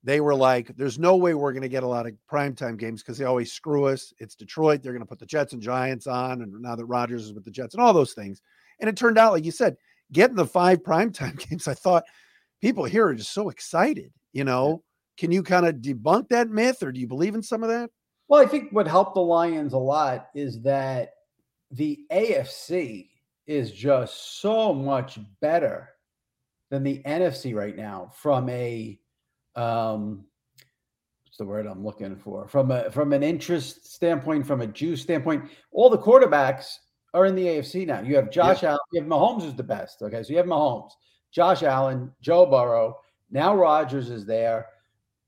they 0.04 0.20
were 0.20 0.36
like, 0.36 0.76
there's 0.76 0.98
no 0.98 1.16
way 1.16 1.36
we're 1.36 1.54
going 1.54 1.62
to 1.62 1.70
get 1.70 1.84
a 1.84 1.88
lot 1.88 2.08
of 2.08 2.14
primetime 2.30 2.78
games 2.78 3.02
because 3.02 3.18
they 3.18 3.26
always 3.26 3.54
screw 3.54 3.86
us. 3.86 4.14
It's 4.18 4.36
Detroit. 4.36 4.82
They're 4.82 4.92
going 4.92 5.04
to 5.04 5.08
put 5.08 5.20
the 5.20 5.26
Jets 5.26 5.54
and 5.54 5.62
Giants 5.62 6.08
on. 6.08 6.42
And 6.42 6.52
now 6.62 6.76
that 6.76 6.86
Rodgers 6.86 7.26
is 7.26 7.34
with 7.34 7.46
the 7.46 7.52
Jets 7.52 7.76
and 7.76 7.84
all 7.84 7.94
those 7.94 8.14
things. 8.14 8.42
And 8.80 8.90
it 8.90 8.98
turned 8.98 9.18
out, 9.18 9.34
like 9.34 9.46
you 9.46 9.52
said, 9.52 9.78
getting 10.12 10.36
the 10.36 10.46
five 10.46 10.82
primetime 10.84 11.38
games, 11.50 11.68
I 11.68 11.76
thought 11.76 12.04
people 12.62 12.86
here 12.86 13.08
are 13.08 13.16
just 13.16 13.34
so 13.34 13.50
excited. 13.50 14.12
You 14.34 14.44
know, 14.44 14.84
can 15.20 15.32
you 15.32 15.44
kind 15.44 15.66
of 15.66 15.76
debunk 15.76 16.30
that 16.30 16.50
myth 16.50 16.82
or 16.82 16.94
do 16.94 17.00
you 17.00 17.08
believe 17.08 17.36
in 17.36 17.44
some 17.44 17.62
of 17.62 17.70
that? 17.70 17.92
Well, 18.30 18.42
I 18.42 18.46
think 18.46 18.72
what 18.72 18.88
helped 18.88 19.16
the 19.16 19.22
Lions 19.22 19.74
a 19.74 19.78
lot 19.78 20.30
is 20.34 20.62
that 20.62 21.14
the 21.72 22.06
AFC 22.10 23.10
is 23.46 23.72
just 23.72 24.40
so 24.40 24.74
much 24.74 25.20
better 25.42 25.90
than 26.70 26.84
the 26.84 27.02
NFC 27.06 27.54
right 27.54 27.76
now 27.76 28.12
from 28.16 28.48
a 28.50 28.98
um 29.56 30.24
what's 31.26 31.38
the 31.38 31.46
word 31.46 31.66
I'm 31.66 31.84
looking 31.84 32.16
for? 32.16 32.48
From 32.48 32.72
a 32.72 32.90
from 32.90 33.12
an 33.12 33.24
interest 33.24 33.92
standpoint, 33.92 34.48
from 34.48 34.62
a 34.62 34.68
juice 34.68 35.02
standpoint, 35.02 35.50
all 35.72 35.90
the 35.90 35.98
quarterbacks 35.98 36.76
are 37.14 37.26
in 37.26 37.36
the 37.36 37.46
AFC 37.46 37.86
now. 37.86 38.00
You 38.00 38.16
have 38.16 38.32
Josh 38.32 38.64
Allen, 38.64 38.80
you 38.94 39.02
have 39.02 39.10
Mahomes 39.10 39.46
is 39.46 39.56
the 39.56 39.64
best. 39.64 40.02
Okay, 40.02 40.24
so 40.24 40.30
you 40.30 40.38
have 40.38 40.46
Mahomes, 40.46 40.92
Josh 41.32 41.64
Allen, 41.64 42.14
Joe 42.22 42.46
Burrow. 42.46 42.96
Now 43.32 43.54
Rodgers 43.56 44.10
is 44.10 44.26
there. 44.26 44.68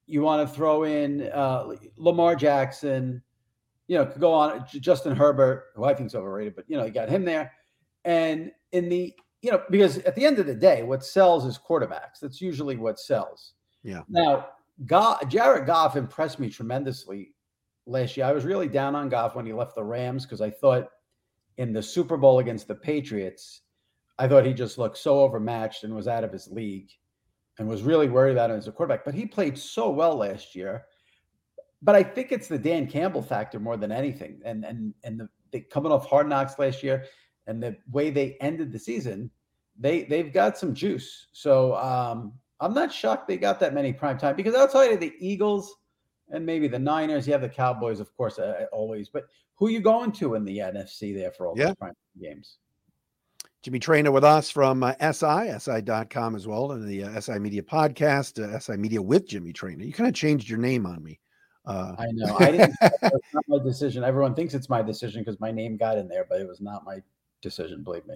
You 0.07 0.21
want 0.21 0.47
to 0.47 0.53
throw 0.53 0.83
in 0.83 1.29
uh, 1.31 1.73
Lamar 1.97 2.35
Jackson, 2.35 3.21
you 3.87 3.97
know, 3.97 4.05
could 4.05 4.21
go 4.21 4.33
on 4.33 4.65
Justin 4.67 5.15
Herbert, 5.15 5.65
who 5.75 5.83
I 5.83 5.93
think 5.93 6.07
is 6.07 6.15
overrated, 6.15 6.55
but 6.55 6.65
you 6.67 6.77
know, 6.77 6.85
you 6.85 6.91
got 6.91 7.09
him 7.09 7.25
there. 7.25 7.51
And 8.05 8.51
in 8.71 8.89
the, 8.89 9.13
you 9.41 9.51
know, 9.51 9.63
because 9.69 9.99
at 9.99 10.15
the 10.15 10.25
end 10.25 10.39
of 10.39 10.45
the 10.45 10.55
day, 10.55 10.83
what 10.83 11.03
sells 11.03 11.45
is 11.45 11.57
quarterbacks. 11.59 12.19
That's 12.21 12.41
usually 12.41 12.77
what 12.77 12.99
sells. 12.99 13.53
Yeah. 13.83 14.01
Now, 14.07 14.47
Goff, 14.85 15.27
Jared 15.27 15.65
Goff 15.65 15.95
impressed 15.95 16.39
me 16.39 16.49
tremendously 16.49 17.33
last 17.85 18.17
year. 18.17 18.25
I 18.25 18.31
was 18.33 18.45
really 18.45 18.67
down 18.67 18.95
on 18.95 19.09
Goff 19.09 19.35
when 19.35 19.45
he 19.45 19.53
left 19.53 19.75
the 19.75 19.83
Rams 19.83 20.25
because 20.25 20.41
I 20.41 20.49
thought 20.49 20.89
in 21.57 21.73
the 21.73 21.83
Super 21.83 22.17
Bowl 22.17 22.39
against 22.39 22.67
the 22.67 22.75
Patriots, 22.75 23.61
I 24.17 24.27
thought 24.27 24.45
he 24.45 24.53
just 24.53 24.77
looked 24.77 24.97
so 24.97 25.19
overmatched 25.19 25.83
and 25.83 25.95
was 25.95 26.07
out 26.07 26.23
of 26.23 26.31
his 26.31 26.47
league. 26.47 26.89
And 27.61 27.69
was 27.69 27.83
really 27.83 28.09
worried 28.09 28.31
about 28.31 28.49
him 28.49 28.57
as 28.57 28.67
a 28.67 28.71
quarterback. 28.71 29.05
But 29.05 29.13
he 29.13 29.25
played 29.25 29.57
so 29.57 29.89
well 29.89 30.15
last 30.15 30.55
year. 30.55 30.85
But 31.83 31.95
I 31.95 32.03
think 32.03 32.31
it's 32.31 32.47
the 32.47 32.57
Dan 32.57 32.87
Campbell 32.87 33.21
factor 33.21 33.59
more 33.59 33.77
than 33.77 33.91
anything. 33.91 34.41
And 34.43 34.65
and 34.65 34.93
and 35.03 35.19
the 35.19 35.29
they 35.51 35.61
coming 35.61 35.91
off 35.91 36.07
hard 36.07 36.27
knocks 36.27 36.57
last 36.57 36.81
year 36.81 37.05
and 37.47 37.61
the 37.61 37.77
way 37.91 38.09
they 38.09 38.37
ended 38.41 38.71
the 38.71 38.79
season, 38.79 39.29
they 39.79 40.03
they've 40.03 40.33
got 40.33 40.57
some 40.57 40.73
juice. 40.73 41.27
So 41.33 41.75
um, 41.75 42.33
I'm 42.59 42.73
not 42.73 42.91
shocked 42.91 43.27
they 43.27 43.37
got 43.37 43.59
that 43.59 43.73
many 43.73 43.93
prime 43.93 44.17
time 44.17 44.35
because 44.35 44.55
outside 44.55 44.91
of 44.91 44.99
the 44.99 45.13
Eagles 45.19 45.75
and 46.29 46.45
maybe 46.45 46.67
the 46.67 46.79
Niners, 46.79 47.27
you 47.27 47.33
have 47.33 47.41
the 47.41 47.49
Cowboys, 47.49 47.99
of 47.99 48.15
course, 48.15 48.39
uh, 48.39 48.65
always. 48.71 49.09
But 49.09 49.25
who 49.55 49.67
are 49.67 49.71
you 49.71 49.81
going 49.81 50.11
to 50.13 50.35
in 50.35 50.45
the 50.45 50.57
NFC 50.57 51.13
there 51.13 51.31
for 51.31 51.47
all 51.47 51.53
yeah. 51.57 51.67
those 51.67 51.75
prime 51.75 51.93
games? 52.19 52.57
Jimmy 53.63 53.79
Traina 53.79 54.11
with 54.11 54.23
us 54.23 54.49
from 54.49 54.81
uh, 54.81 54.93
SI, 54.99 55.59
SI.com 55.59 56.35
as 56.35 56.47
well, 56.47 56.71
and 56.71 56.87
the 56.87 57.03
uh, 57.03 57.21
SI 57.21 57.37
Media 57.37 57.61
podcast, 57.61 58.43
uh, 58.43 58.57
SI 58.59 58.77
Media 58.77 58.99
with 59.01 59.27
Jimmy 59.27 59.53
Traina. 59.53 59.85
You 59.85 59.93
kind 59.93 60.09
of 60.09 60.15
changed 60.15 60.49
your 60.49 60.57
name 60.57 60.87
on 60.87 61.03
me. 61.03 61.19
Uh, 61.65 61.95
I 61.99 62.07
know. 62.11 62.37
I 62.39 62.51
didn't. 62.51 62.75
it's 62.81 63.33
not 63.33 63.43
my 63.47 63.59
decision. 63.63 64.03
Everyone 64.03 64.33
thinks 64.33 64.55
it's 64.55 64.67
my 64.67 64.81
decision 64.81 65.21
because 65.21 65.39
my 65.39 65.51
name 65.51 65.77
got 65.77 65.99
in 65.99 66.07
there, 66.07 66.25
but 66.27 66.41
it 66.41 66.47
was 66.47 66.59
not 66.59 66.83
my 66.85 67.03
decision. 67.41 67.83
Believe 67.83 68.07
me. 68.07 68.15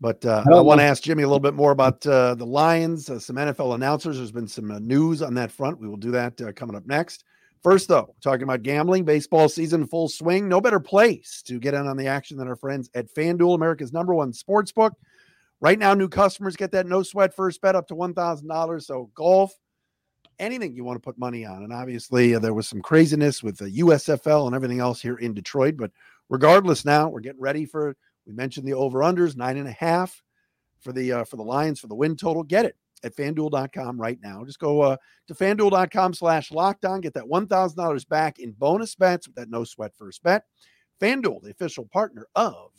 But 0.00 0.24
uh, 0.24 0.42
I, 0.50 0.54
I 0.54 0.60
want 0.62 0.80
to 0.80 0.84
ask 0.84 1.02
Jimmy 1.02 1.22
a 1.22 1.26
little 1.26 1.38
bit 1.38 1.54
more 1.54 1.70
about 1.70 2.04
uh, 2.06 2.34
the 2.34 2.46
Lions, 2.46 3.10
uh, 3.10 3.18
some 3.18 3.36
NFL 3.36 3.74
announcers. 3.74 4.16
There's 4.16 4.32
been 4.32 4.48
some 4.48 4.70
uh, 4.70 4.78
news 4.78 5.20
on 5.20 5.34
that 5.34 5.52
front. 5.52 5.78
We 5.78 5.86
will 5.86 5.98
do 5.98 6.10
that 6.12 6.40
uh, 6.40 6.50
coming 6.52 6.74
up 6.74 6.86
next. 6.86 7.24
First, 7.62 7.86
though, 7.86 8.14
talking 8.20 8.42
about 8.42 8.62
gambling, 8.62 9.04
baseball 9.04 9.48
season 9.48 9.86
full 9.86 10.08
swing. 10.08 10.48
No 10.48 10.60
better 10.60 10.80
place 10.80 11.42
to 11.46 11.60
get 11.60 11.74
in 11.74 11.86
on 11.86 11.96
the 11.96 12.08
action 12.08 12.36
than 12.36 12.48
our 12.48 12.56
friends 12.56 12.90
at 12.94 13.14
FanDuel, 13.14 13.54
America's 13.54 13.92
number 13.92 14.14
one 14.14 14.32
sports 14.32 14.72
book. 14.72 14.94
Right 15.60 15.78
now, 15.78 15.94
new 15.94 16.08
customers 16.08 16.56
get 16.56 16.72
that 16.72 16.86
no 16.86 17.04
sweat 17.04 17.36
first 17.36 17.60
bet 17.60 17.76
up 17.76 17.86
to 17.88 17.94
$1,000. 17.94 18.82
So, 18.82 19.10
golf, 19.14 19.54
anything 20.40 20.74
you 20.74 20.82
want 20.82 20.96
to 20.96 21.00
put 21.00 21.18
money 21.18 21.44
on. 21.44 21.62
And 21.62 21.72
obviously, 21.72 22.34
uh, 22.34 22.40
there 22.40 22.52
was 22.52 22.66
some 22.66 22.82
craziness 22.82 23.44
with 23.44 23.58
the 23.58 23.70
USFL 23.78 24.46
and 24.46 24.56
everything 24.56 24.80
else 24.80 25.00
here 25.00 25.16
in 25.16 25.32
Detroit. 25.32 25.76
But 25.76 25.92
regardless, 26.28 26.84
now 26.84 27.08
we're 27.08 27.20
getting 27.20 27.40
ready 27.40 27.64
for. 27.64 27.96
We 28.26 28.32
mentioned 28.32 28.66
the 28.66 28.74
over 28.74 29.00
unders 29.00 29.36
nine 29.36 29.56
and 29.56 29.68
a 29.68 29.72
half 29.72 30.22
for 30.80 30.92
the 30.92 31.12
uh, 31.12 31.24
for 31.24 31.36
the 31.36 31.42
Lions 31.42 31.78
for 31.78 31.86
the 31.86 31.94
win 31.94 32.16
total. 32.16 32.42
Get 32.42 32.64
it 32.64 32.76
at 33.04 33.16
fanduel.com 33.16 34.00
right 34.00 34.18
now. 34.22 34.44
Just 34.44 34.58
go 34.58 34.80
uh, 34.80 34.96
to 35.28 35.34
fanduel.com 35.34 36.14
slash 36.14 36.50
locked 36.50 36.84
on. 36.84 37.00
Get 37.00 37.14
that 37.14 37.24
$1,000 37.24 38.08
back 38.08 38.38
in 38.38 38.52
bonus 38.52 38.94
bets 38.94 39.26
with 39.26 39.36
that 39.36 39.50
no 39.50 39.64
sweat 39.64 39.92
first 39.96 40.22
bet. 40.22 40.44
Fanduel, 41.00 41.42
the 41.42 41.50
official 41.50 41.86
partner 41.92 42.26
of 42.34 42.70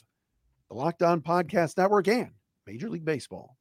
the 0.70 0.76
Locked 0.76 1.04
On 1.04 1.22
Podcast 1.22 1.78
Network 1.78 2.08
and 2.08 2.32
Major 2.66 2.90
League 2.90 3.06
Baseball. 3.06 3.58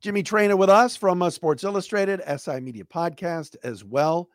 Jimmy 0.00 0.22
Traina 0.22 0.56
with 0.56 0.68
us 0.68 0.94
from 0.94 1.22
uh, 1.22 1.30
Sports 1.30 1.64
Illustrated, 1.64 2.20
SI 2.38 2.60
Media 2.60 2.84
Podcast 2.84 3.56
as 3.64 3.82
well. 3.82 4.28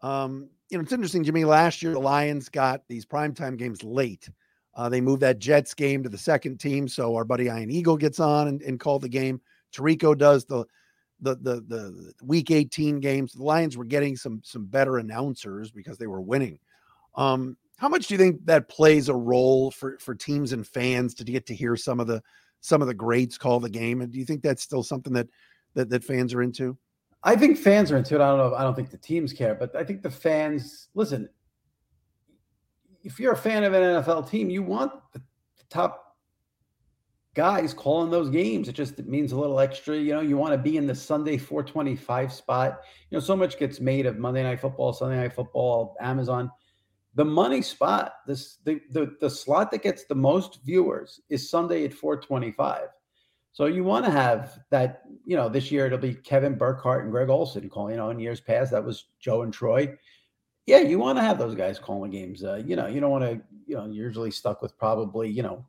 Um, 0.00 0.48
you 0.70 0.78
know, 0.78 0.82
it's 0.82 0.92
interesting, 0.92 1.22
Jimmy. 1.22 1.44
Last 1.44 1.82
year, 1.82 1.92
the 1.92 2.00
Lions 2.00 2.48
got 2.48 2.82
these 2.88 3.04
primetime 3.04 3.56
games 3.56 3.84
late. 3.84 4.28
Uh, 4.74 4.88
they 4.88 5.00
moved 5.00 5.20
that 5.20 5.38
Jets 5.38 5.74
game 5.74 6.02
to 6.02 6.08
the 6.08 6.18
second 6.18 6.58
team, 6.58 6.88
so 6.88 7.14
our 7.14 7.24
buddy 7.24 7.44
Ian 7.44 7.70
Eagle 7.70 7.96
gets 7.96 8.20
on 8.20 8.48
and, 8.48 8.62
and 8.62 8.80
called 8.80 9.02
the 9.02 9.08
game. 9.08 9.40
Tirico 9.74 10.16
does 10.16 10.44
the, 10.44 10.64
the 11.20 11.36
the 11.36 11.60
the 11.68 12.12
Week 12.22 12.50
18 12.50 13.00
games. 13.00 13.32
The 13.32 13.42
Lions 13.42 13.76
were 13.76 13.84
getting 13.84 14.16
some 14.16 14.40
some 14.44 14.64
better 14.64 14.98
announcers 14.98 15.70
because 15.70 15.98
they 15.98 16.06
were 16.06 16.20
winning. 16.20 16.58
Um, 17.14 17.56
how 17.76 17.88
much 17.88 18.06
do 18.06 18.14
you 18.14 18.18
think 18.18 18.44
that 18.46 18.68
plays 18.68 19.08
a 19.08 19.14
role 19.14 19.70
for 19.70 19.98
for 19.98 20.14
teams 20.14 20.52
and 20.52 20.66
fans 20.66 21.14
to 21.14 21.24
get 21.24 21.46
to 21.46 21.54
hear 21.54 21.76
some 21.76 22.00
of 22.00 22.06
the 22.06 22.22
some 22.62 22.80
of 22.80 22.88
the 22.88 22.94
greats 22.94 23.36
call 23.36 23.60
the 23.60 23.68
game. 23.68 24.00
And 24.00 24.10
do 24.10 24.18
you 24.18 24.24
think 24.24 24.40
that's 24.42 24.62
still 24.62 24.82
something 24.82 25.12
that 25.12 25.28
that, 25.74 25.90
that 25.90 26.04
fans 26.04 26.32
are 26.32 26.42
into? 26.42 26.78
I 27.24 27.36
think 27.36 27.58
fans 27.58 27.92
are 27.92 27.98
into 27.98 28.14
it. 28.14 28.20
I 28.20 28.28
don't 28.28 28.38
know. 28.38 28.54
I 28.56 28.62
don't 28.62 28.74
think 28.74 28.90
the 28.90 28.98
teams 28.98 29.32
care, 29.32 29.54
but 29.54 29.76
I 29.76 29.84
think 29.84 30.02
the 30.02 30.10
fans 30.10 30.88
listen. 30.94 31.28
If 33.02 33.18
you're 33.18 33.32
a 33.32 33.36
fan 33.36 33.64
of 33.64 33.74
an 33.74 33.82
NFL 33.82 34.30
team, 34.30 34.50
you 34.50 34.62
want 34.62 34.92
the, 35.12 35.22
top 35.70 36.16
guys 37.34 37.72
calling 37.72 38.10
those 38.10 38.28
games. 38.28 38.68
It 38.68 38.74
just 38.74 38.98
it 38.98 39.08
means 39.08 39.32
a 39.32 39.38
little 39.38 39.58
extra. 39.58 39.96
You 39.96 40.12
know, 40.12 40.20
you 40.20 40.36
want 40.36 40.52
to 40.52 40.58
be 40.58 40.76
in 40.76 40.86
the 40.86 40.94
Sunday 40.94 41.38
425 41.38 42.30
spot. 42.30 42.80
You 43.08 43.16
know, 43.16 43.24
so 43.24 43.34
much 43.34 43.58
gets 43.58 43.80
made 43.80 44.04
of 44.04 44.18
Monday 44.18 44.42
Night 44.42 44.60
Football, 44.60 44.92
Sunday 44.92 45.16
Night 45.16 45.32
Football, 45.32 45.96
Amazon 45.98 46.50
the 47.14 47.24
money 47.24 47.60
spot, 47.62 48.14
this 48.26 48.58
the, 48.64 48.80
the 48.90 49.14
the 49.20 49.28
slot 49.28 49.70
that 49.70 49.82
gets 49.82 50.04
the 50.04 50.14
most 50.14 50.60
viewers 50.64 51.20
is 51.28 51.50
Sunday 51.50 51.84
at 51.84 51.92
425. 51.92 52.88
So 53.52 53.66
you 53.66 53.84
want 53.84 54.06
to 54.06 54.10
have 54.10 54.58
that, 54.70 55.02
you 55.26 55.36
know, 55.36 55.50
this 55.50 55.70
year 55.70 55.84
it'll 55.84 55.98
be 55.98 56.14
Kevin 56.14 56.54
Burkhardt 56.54 57.02
and 57.02 57.12
Greg 57.12 57.28
Olsen 57.28 57.68
calling, 57.68 57.92
you 57.92 57.98
know, 57.98 58.08
in 58.08 58.18
years 58.18 58.40
past 58.40 58.72
that 58.72 58.84
was 58.84 59.04
Joe 59.20 59.42
and 59.42 59.52
Troy. 59.52 59.94
Yeah, 60.66 60.78
you 60.78 60.98
want 60.98 61.18
to 61.18 61.22
have 61.22 61.38
those 61.38 61.54
guys 61.54 61.78
calling 61.78 62.10
games. 62.10 62.44
Uh, 62.44 62.62
you 62.64 62.76
know, 62.76 62.86
you 62.86 63.00
don't 63.00 63.10
want 63.10 63.24
to, 63.24 63.40
you 63.66 63.76
know, 63.76 63.86
you're 63.86 64.06
usually 64.06 64.30
stuck 64.30 64.62
with 64.62 64.78
probably, 64.78 65.28
you 65.28 65.42
know, 65.42 65.64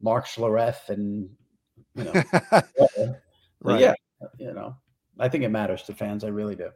Mark 0.00 0.26
Schlereth 0.26 0.88
and, 0.88 1.28
you 1.94 2.04
know, 2.04 2.12
right. 3.60 3.80
yeah, 3.80 3.94
you 4.38 4.52
know, 4.52 4.76
I 5.18 5.28
think 5.28 5.44
it 5.44 5.50
matters 5.50 5.82
to 5.84 5.94
fans. 5.94 6.24
I 6.24 6.28
really 6.28 6.56
do. 6.56 6.70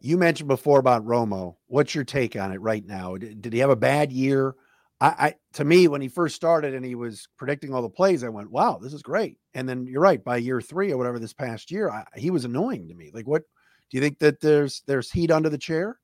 You 0.00 0.18
mentioned 0.18 0.48
before 0.48 0.78
about 0.78 1.06
Romo. 1.06 1.56
What's 1.68 1.94
your 1.94 2.04
take 2.04 2.36
on 2.36 2.52
it 2.52 2.60
right 2.60 2.84
now? 2.84 3.16
Did, 3.16 3.42
did 3.42 3.52
he 3.52 3.60
have 3.60 3.70
a 3.70 3.76
bad 3.76 4.12
year? 4.12 4.54
I, 5.00 5.06
I, 5.08 5.34
to 5.54 5.64
me, 5.64 5.88
when 5.88 6.00
he 6.00 6.08
first 6.08 6.36
started 6.36 6.74
and 6.74 6.84
he 6.84 6.94
was 6.94 7.28
predicting 7.36 7.72
all 7.74 7.82
the 7.82 7.88
plays, 7.88 8.24
I 8.24 8.28
went, 8.28 8.50
"Wow, 8.50 8.78
this 8.80 8.92
is 8.92 9.02
great." 9.02 9.38
And 9.54 9.68
then 9.68 9.86
you're 9.86 10.00
right. 10.00 10.22
By 10.22 10.38
year 10.38 10.60
three 10.60 10.90
or 10.90 10.96
whatever 10.96 11.18
this 11.18 11.32
past 11.32 11.70
year, 11.70 11.90
I, 11.90 12.04
he 12.16 12.30
was 12.30 12.44
annoying 12.44 12.88
to 12.88 12.94
me. 12.94 13.10
Like, 13.12 13.26
what 13.26 13.42
do 13.90 13.96
you 13.96 14.00
think 14.00 14.18
that 14.20 14.40
there's 14.40 14.82
there's 14.86 15.10
heat 15.10 15.30
under 15.30 15.50
the 15.50 15.58
chair? 15.58 15.98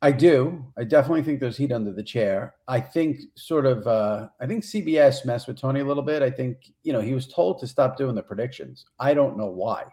I 0.00 0.12
do. 0.12 0.64
I 0.78 0.84
definitely 0.84 1.22
think 1.22 1.40
there's 1.40 1.56
heat 1.56 1.72
under 1.72 1.92
the 1.92 2.02
chair. 2.02 2.54
I 2.68 2.80
think 2.80 3.20
sort 3.34 3.66
of. 3.66 3.86
uh 3.86 4.28
I 4.40 4.46
think 4.46 4.64
CBS 4.64 5.24
messed 5.24 5.48
with 5.48 5.60
Tony 5.60 5.80
a 5.80 5.84
little 5.84 6.04
bit. 6.04 6.22
I 6.22 6.30
think 6.30 6.70
you 6.84 6.92
know 6.92 7.00
he 7.00 7.14
was 7.14 7.26
told 7.26 7.58
to 7.60 7.66
stop 7.66 7.96
doing 7.96 8.14
the 8.14 8.22
predictions. 8.22 8.86
I 8.98 9.14
don't 9.14 9.36
know 9.36 9.48
why. 9.48 9.84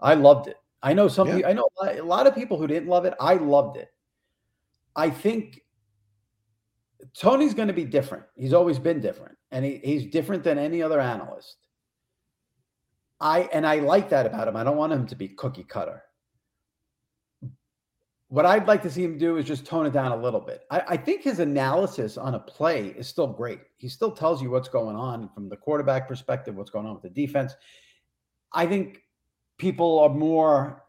I 0.00 0.14
loved 0.14 0.48
it. 0.48 0.56
I 0.82 0.92
know 0.92 1.08
some. 1.08 1.28
Yeah. 1.28 1.48
I 1.48 1.52
know 1.52 1.68
a 1.82 2.02
lot 2.02 2.26
of 2.26 2.34
people 2.34 2.58
who 2.58 2.66
didn't 2.66 2.88
love 2.88 3.04
it. 3.04 3.14
I 3.20 3.34
loved 3.34 3.76
it. 3.76 3.88
I 4.96 5.08
think 5.08 5.62
Tony's 7.16 7.54
going 7.54 7.68
to 7.68 7.74
be 7.74 7.84
different. 7.84 8.24
He's 8.36 8.52
always 8.52 8.78
been 8.78 9.00
different, 9.00 9.36
and 9.50 9.64
he, 9.64 9.80
he's 9.82 10.06
different 10.06 10.44
than 10.44 10.58
any 10.58 10.82
other 10.82 11.00
analyst. 11.00 11.56
I 13.20 13.40
and 13.52 13.66
I 13.66 13.76
like 13.76 14.10
that 14.10 14.26
about 14.26 14.48
him. 14.48 14.56
I 14.56 14.64
don't 14.64 14.76
want 14.76 14.92
him 14.92 15.06
to 15.06 15.16
be 15.16 15.28
cookie 15.28 15.64
cutter. 15.64 16.02
What 18.30 18.46
I'd 18.46 18.68
like 18.68 18.80
to 18.84 18.90
see 18.90 19.02
him 19.02 19.18
do 19.18 19.38
is 19.38 19.44
just 19.44 19.66
tone 19.66 19.86
it 19.86 19.92
down 19.92 20.12
a 20.12 20.16
little 20.16 20.38
bit. 20.38 20.62
I, 20.70 20.82
I 20.90 20.96
think 20.96 21.22
his 21.22 21.40
analysis 21.40 22.16
on 22.16 22.36
a 22.36 22.38
play 22.38 22.94
is 22.96 23.08
still 23.08 23.26
great. 23.26 23.58
He 23.76 23.88
still 23.88 24.12
tells 24.12 24.40
you 24.40 24.50
what's 24.50 24.68
going 24.68 24.94
on 24.94 25.28
from 25.30 25.48
the 25.48 25.56
quarterback 25.56 26.06
perspective, 26.06 26.54
what's 26.54 26.70
going 26.70 26.86
on 26.86 26.94
with 26.94 27.02
the 27.02 27.10
defense. 27.10 27.54
I 28.52 28.66
think 28.66 29.02
people 29.58 29.98
are 29.98 30.08
more 30.08 30.84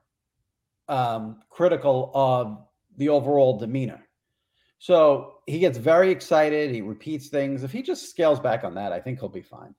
um, 0.88 1.42
critical 1.50 2.12
of 2.14 2.60
the 2.98 3.10
overall 3.10 3.58
demeanor. 3.58 4.08
So 4.78 5.38
he 5.48 5.58
gets 5.58 5.80
very 5.80 6.12
excited. 6.12 6.70
He 6.70 6.82
repeats 6.82 7.30
things. 7.30 7.64
If 7.64 7.72
he 7.72 7.82
just 7.82 8.08
scales 8.08 8.40
back 8.40 8.64
on 8.64 8.76
that, 8.76 8.92
I 8.92 9.00
think 9.00 9.20
he'll 9.20 9.30
be 9.30 9.42
fine. 9.42 9.74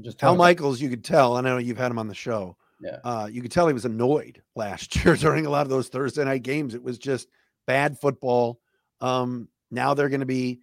Just 0.00 0.20
Al 0.24 0.34
Michaels, 0.34 0.80
you 0.80 0.90
could 0.90 1.04
tell. 1.04 1.36
I 1.36 1.42
know 1.42 1.58
you've 1.58 1.78
had 1.78 1.92
him 1.92 1.98
on 1.98 2.08
the 2.08 2.14
show. 2.14 2.56
Yeah. 2.80 2.98
Uh, 3.04 3.28
you 3.30 3.42
could 3.42 3.52
tell 3.52 3.66
he 3.66 3.74
was 3.74 3.84
annoyed 3.84 4.42
last 4.56 4.96
year 4.96 5.16
during 5.16 5.46
a 5.46 5.50
lot 5.50 5.62
of 5.62 5.70
those 5.70 5.88
Thursday 5.88 6.24
night 6.24 6.42
games. 6.42 6.74
It 6.74 6.82
was 6.82 6.98
just 6.98 7.28
bad 7.66 7.98
football. 7.98 8.60
Um, 9.00 9.48
now 9.70 9.94
they're 9.94 10.08
going 10.08 10.20
to 10.20 10.26
be, 10.26 10.60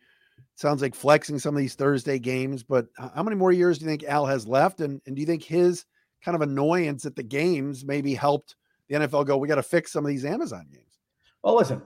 sounds 0.56 0.82
like 0.82 0.96
flexing 0.96 1.40
some 1.40 1.56
of 1.56 1.60
these 1.60 1.76
Thursday 1.76 2.20
games. 2.20 2.64
But 2.64 2.88
how 2.98 3.24
many 3.24 3.36
more 3.36 3.52
years 3.52 3.78
do 3.78 3.86
you 3.86 3.92
think 3.92 4.04
Al 4.04 4.26
has 4.26 4.48
left? 4.48 4.82
And, 4.82 5.02
and 5.06 5.16
do 5.16 5.20
you 5.20 5.26
think 5.26 5.44
his 5.44 5.86
kind 6.24 6.36
of 6.36 6.42
annoyance 6.42 7.06
at 7.06 7.16
the 7.16 7.24
games 7.24 7.86
maybe 7.86 8.14
helped 8.14 8.56
the 8.88 8.96
NFL 8.96 9.26
go, 9.26 9.38
we 9.38 9.48
got 9.48 9.56
to 9.56 9.64
fix 9.64 9.92
some 9.92 10.06
of 10.06 10.10
these 10.10 10.26
Amazon 10.26 10.68
games. 10.72 11.00
Well, 11.44 11.56
listen, 11.56 11.82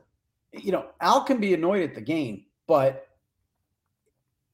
you 0.54 0.72
know, 0.72 0.88
Al 1.00 1.24
can 1.24 1.40
be 1.40 1.54
annoyed 1.54 1.84
at 1.84 1.96
the 1.96 2.02
game, 2.02 2.46
but 2.68 3.08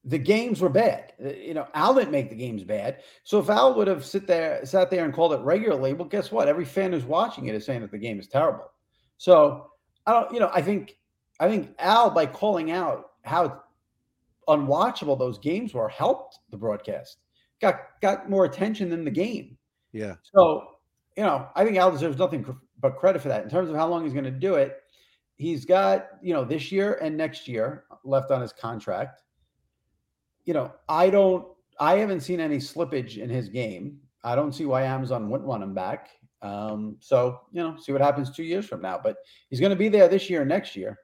the 0.04 0.18
games 0.18 0.60
were 0.60 0.68
bad. 0.68 1.12
Uh, 1.24 1.30
you 1.30 1.54
know, 1.54 1.66
Al 1.74 1.94
didn't 1.94 2.12
make 2.12 2.30
the 2.30 2.36
games 2.36 2.64
bad. 2.64 3.02
So 3.24 3.38
if 3.38 3.48
Al 3.48 3.74
would 3.74 3.88
have 3.88 4.04
sit 4.04 4.26
there, 4.26 4.64
sat 4.64 4.90
there 4.90 5.04
and 5.04 5.12
called 5.12 5.32
it 5.32 5.40
regularly, 5.40 5.92
well, 5.92 6.08
guess 6.08 6.30
what? 6.30 6.48
Every 6.48 6.64
fan 6.64 6.92
who's 6.92 7.04
watching 7.04 7.46
it 7.46 7.54
is 7.54 7.64
saying 7.64 7.82
that 7.82 7.90
the 7.90 7.98
game 7.98 8.18
is 8.20 8.28
terrible. 8.28 8.70
So 9.18 9.70
I 10.06 10.12
don't, 10.12 10.32
you 10.32 10.40
know, 10.40 10.50
I 10.54 10.62
think 10.62 10.96
I 11.40 11.48
think 11.48 11.74
Al 11.78 12.10
by 12.10 12.26
calling 12.26 12.70
out 12.70 13.10
how 13.24 13.62
unwatchable 14.48 15.18
those 15.18 15.38
games 15.38 15.74
were 15.74 15.88
helped 15.88 16.38
the 16.50 16.56
broadcast. 16.56 17.18
Got 17.60 17.80
got 18.00 18.30
more 18.30 18.44
attention 18.44 18.88
than 18.88 19.04
the 19.04 19.10
game. 19.10 19.58
Yeah. 19.92 20.14
So, 20.34 20.76
you 21.16 21.24
know, 21.24 21.48
I 21.54 21.64
think 21.64 21.76
Al 21.76 21.90
deserves 21.90 22.18
nothing 22.18 22.46
but 22.80 22.96
credit 22.96 23.20
for 23.20 23.28
that. 23.28 23.42
In 23.42 23.50
terms 23.50 23.68
of 23.68 23.76
how 23.76 23.88
long 23.88 24.04
he's 24.04 24.12
going 24.12 24.24
to 24.24 24.30
do 24.30 24.54
it, 24.54 24.78
he's 25.36 25.64
got, 25.64 26.06
you 26.22 26.32
know, 26.32 26.44
this 26.44 26.70
year 26.70 26.98
and 27.02 27.16
next 27.16 27.48
year 27.48 27.84
left 28.04 28.30
on 28.30 28.40
his 28.40 28.52
contract. 28.52 29.22
You 30.48 30.54
know, 30.54 30.72
I 30.88 31.10
don't, 31.10 31.46
I 31.78 31.96
haven't 31.96 32.22
seen 32.22 32.40
any 32.40 32.56
slippage 32.56 33.18
in 33.18 33.28
his 33.28 33.50
game. 33.50 33.98
I 34.24 34.34
don't 34.34 34.54
see 34.54 34.64
why 34.64 34.84
Amazon 34.84 35.28
wouldn't 35.28 35.46
want 35.46 35.62
him 35.62 35.74
back. 35.74 36.08
Um, 36.40 36.96
so 37.00 37.40
you 37.52 37.62
know, 37.62 37.76
see 37.76 37.92
what 37.92 38.00
happens 38.00 38.30
two 38.30 38.44
years 38.44 38.64
from 38.64 38.80
now. 38.80 38.98
But 39.02 39.16
he's 39.50 39.60
going 39.60 39.72
to 39.72 39.76
be 39.76 39.90
there 39.90 40.08
this 40.08 40.30
year 40.30 40.40
and 40.40 40.48
next 40.48 40.74
year. 40.74 40.96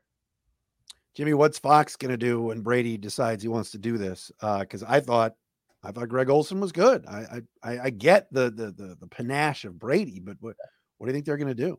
Jimmy, 1.14 1.34
what's 1.34 1.58
Fox 1.58 1.94
going 1.94 2.10
to 2.10 2.16
do 2.16 2.40
when 2.40 2.62
Brady 2.62 2.96
decides 2.96 3.42
he 3.42 3.50
wants 3.50 3.70
to 3.72 3.78
do 3.78 3.98
this? 3.98 4.32
Because 4.40 4.82
uh, 4.82 4.86
I 4.88 5.00
thought, 5.00 5.34
I 5.82 5.92
thought 5.92 6.08
Greg 6.08 6.30
Olsen 6.30 6.58
was 6.58 6.72
good. 6.72 7.04
I 7.04 7.42
I, 7.62 7.78
I 7.80 7.90
get 7.90 8.32
the, 8.32 8.44
the, 8.44 8.70
the 8.70 8.96
the 8.98 9.08
panache 9.08 9.66
of 9.66 9.78
Brady, 9.78 10.20
but 10.20 10.38
what 10.40 10.56
what 10.96 11.06
do 11.06 11.10
you 11.10 11.14
think 11.14 11.26
they're 11.26 11.36
going 11.36 11.54
to 11.54 11.66
do? 11.68 11.78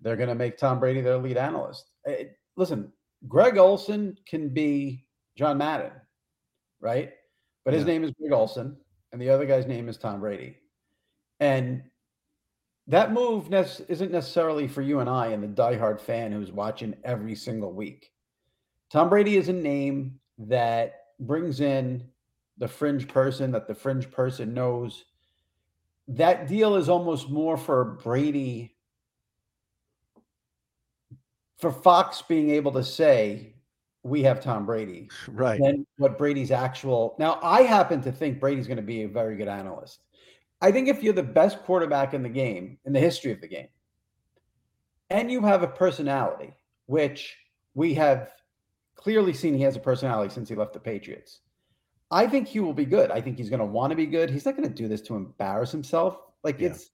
They're 0.00 0.16
going 0.16 0.30
to 0.30 0.34
make 0.34 0.58
Tom 0.58 0.80
Brady 0.80 1.00
their 1.00 1.18
lead 1.18 1.36
analyst. 1.36 1.92
It, 2.04 2.36
listen, 2.56 2.92
Greg 3.28 3.56
Olsen 3.56 4.18
can 4.26 4.48
be 4.48 5.06
John 5.36 5.58
Madden, 5.58 5.92
right? 6.84 7.10
But 7.64 7.74
his 7.74 7.82
yeah. 7.82 7.92
name 7.92 8.04
is 8.04 8.12
Greg 8.12 8.32
Olsen, 8.32 8.76
and 9.10 9.20
the 9.20 9.30
other 9.30 9.46
guy's 9.46 9.66
name 9.66 9.88
is 9.88 9.96
Tom 9.96 10.20
Brady. 10.20 10.58
And 11.40 11.82
that 12.86 13.12
move 13.12 13.48
ne- 13.50 13.64
isn't 13.88 14.12
necessarily 14.12 14.68
for 14.68 14.82
you 14.82 15.00
and 15.00 15.08
I 15.08 15.28
and 15.28 15.42
the 15.42 15.62
diehard 15.62 15.98
fan 15.98 16.30
who's 16.30 16.52
watching 16.52 16.94
every 17.02 17.34
single 17.34 17.72
week. 17.72 18.10
Tom 18.90 19.08
Brady 19.08 19.38
is 19.38 19.48
a 19.48 19.52
name 19.54 20.20
that 20.38 20.94
brings 21.18 21.60
in 21.60 22.04
the 22.58 22.68
fringe 22.68 23.08
person 23.08 23.50
that 23.52 23.66
the 23.66 23.74
fringe 23.74 24.10
person 24.10 24.52
knows. 24.52 25.04
That 26.06 26.46
deal 26.46 26.76
is 26.76 26.90
almost 26.90 27.30
more 27.30 27.56
for 27.56 27.98
Brady, 28.04 28.76
for 31.58 31.72
Fox 31.72 32.20
being 32.20 32.50
able 32.50 32.72
to 32.72 32.84
say, 32.84 33.53
we 34.04 34.22
have 34.22 34.40
Tom 34.40 34.64
Brady. 34.66 35.08
Right. 35.28 35.60
And 35.60 35.86
what 35.96 36.18
Brady's 36.18 36.50
actual. 36.50 37.16
Now, 37.18 37.40
I 37.42 37.62
happen 37.62 38.00
to 38.02 38.12
think 38.12 38.38
Brady's 38.38 38.68
going 38.68 38.76
to 38.76 38.82
be 38.82 39.02
a 39.02 39.08
very 39.08 39.36
good 39.36 39.48
analyst. 39.48 40.00
I 40.60 40.70
think 40.70 40.88
if 40.88 41.02
you're 41.02 41.12
the 41.12 41.22
best 41.22 41.62
quarterback 41.62 42.14
in 42.14 42.22
the 42.22 42.28
game, 42.28 42.78
in 42.84 42.92
the 42.92 43.00
history 43.00 43.32
of 43.32 43.40
the 43.40 43.48
game, 43.48 43.68
and 45.10 45.30
you 45.30 45.40
have 45.42 45.62
a 45.62 45.66
personality, 45.66 46.54
which 46.86 47.36
we 47.74 47.94
have 47.94 48.30
clearly 48.94 49.32
seen 49.32 49.54
he 49.54 49.62
has 49.62 49.76
a 49.76 49.80
personality 49.80 50.32
since 50.32 50.48
he 50.48 50.54
left 50.54 50.72
the 50.72 50.80
Patriots, 50.80 51.40
I 52.10 52.26
think 52.26 52.46
he 52.46 52.60
will 52.60 52.74
be 52.74 52.84
good. 52.84 53.10
I 53.10 53.20
think 53.20 53.38
he's 53.38 53.50
going 53.50 53.60
to 53.60 53.66
want 53.66 53.90
to 53.90 53.96
be 53.96 54.06
good. 54.06 54.30
He's 54.30 54.44
not 54.44 54.56
going 54.56 54.68
to 54.68 54.74
do 54.74 54.88
this 54.88 55.00
to 55.02 55.16
embarrass 55.16 55.72
himself. 55.72 56.18
Like 56.42 56.60
yeah. 56.60 56.68
it's, 56.68 56.90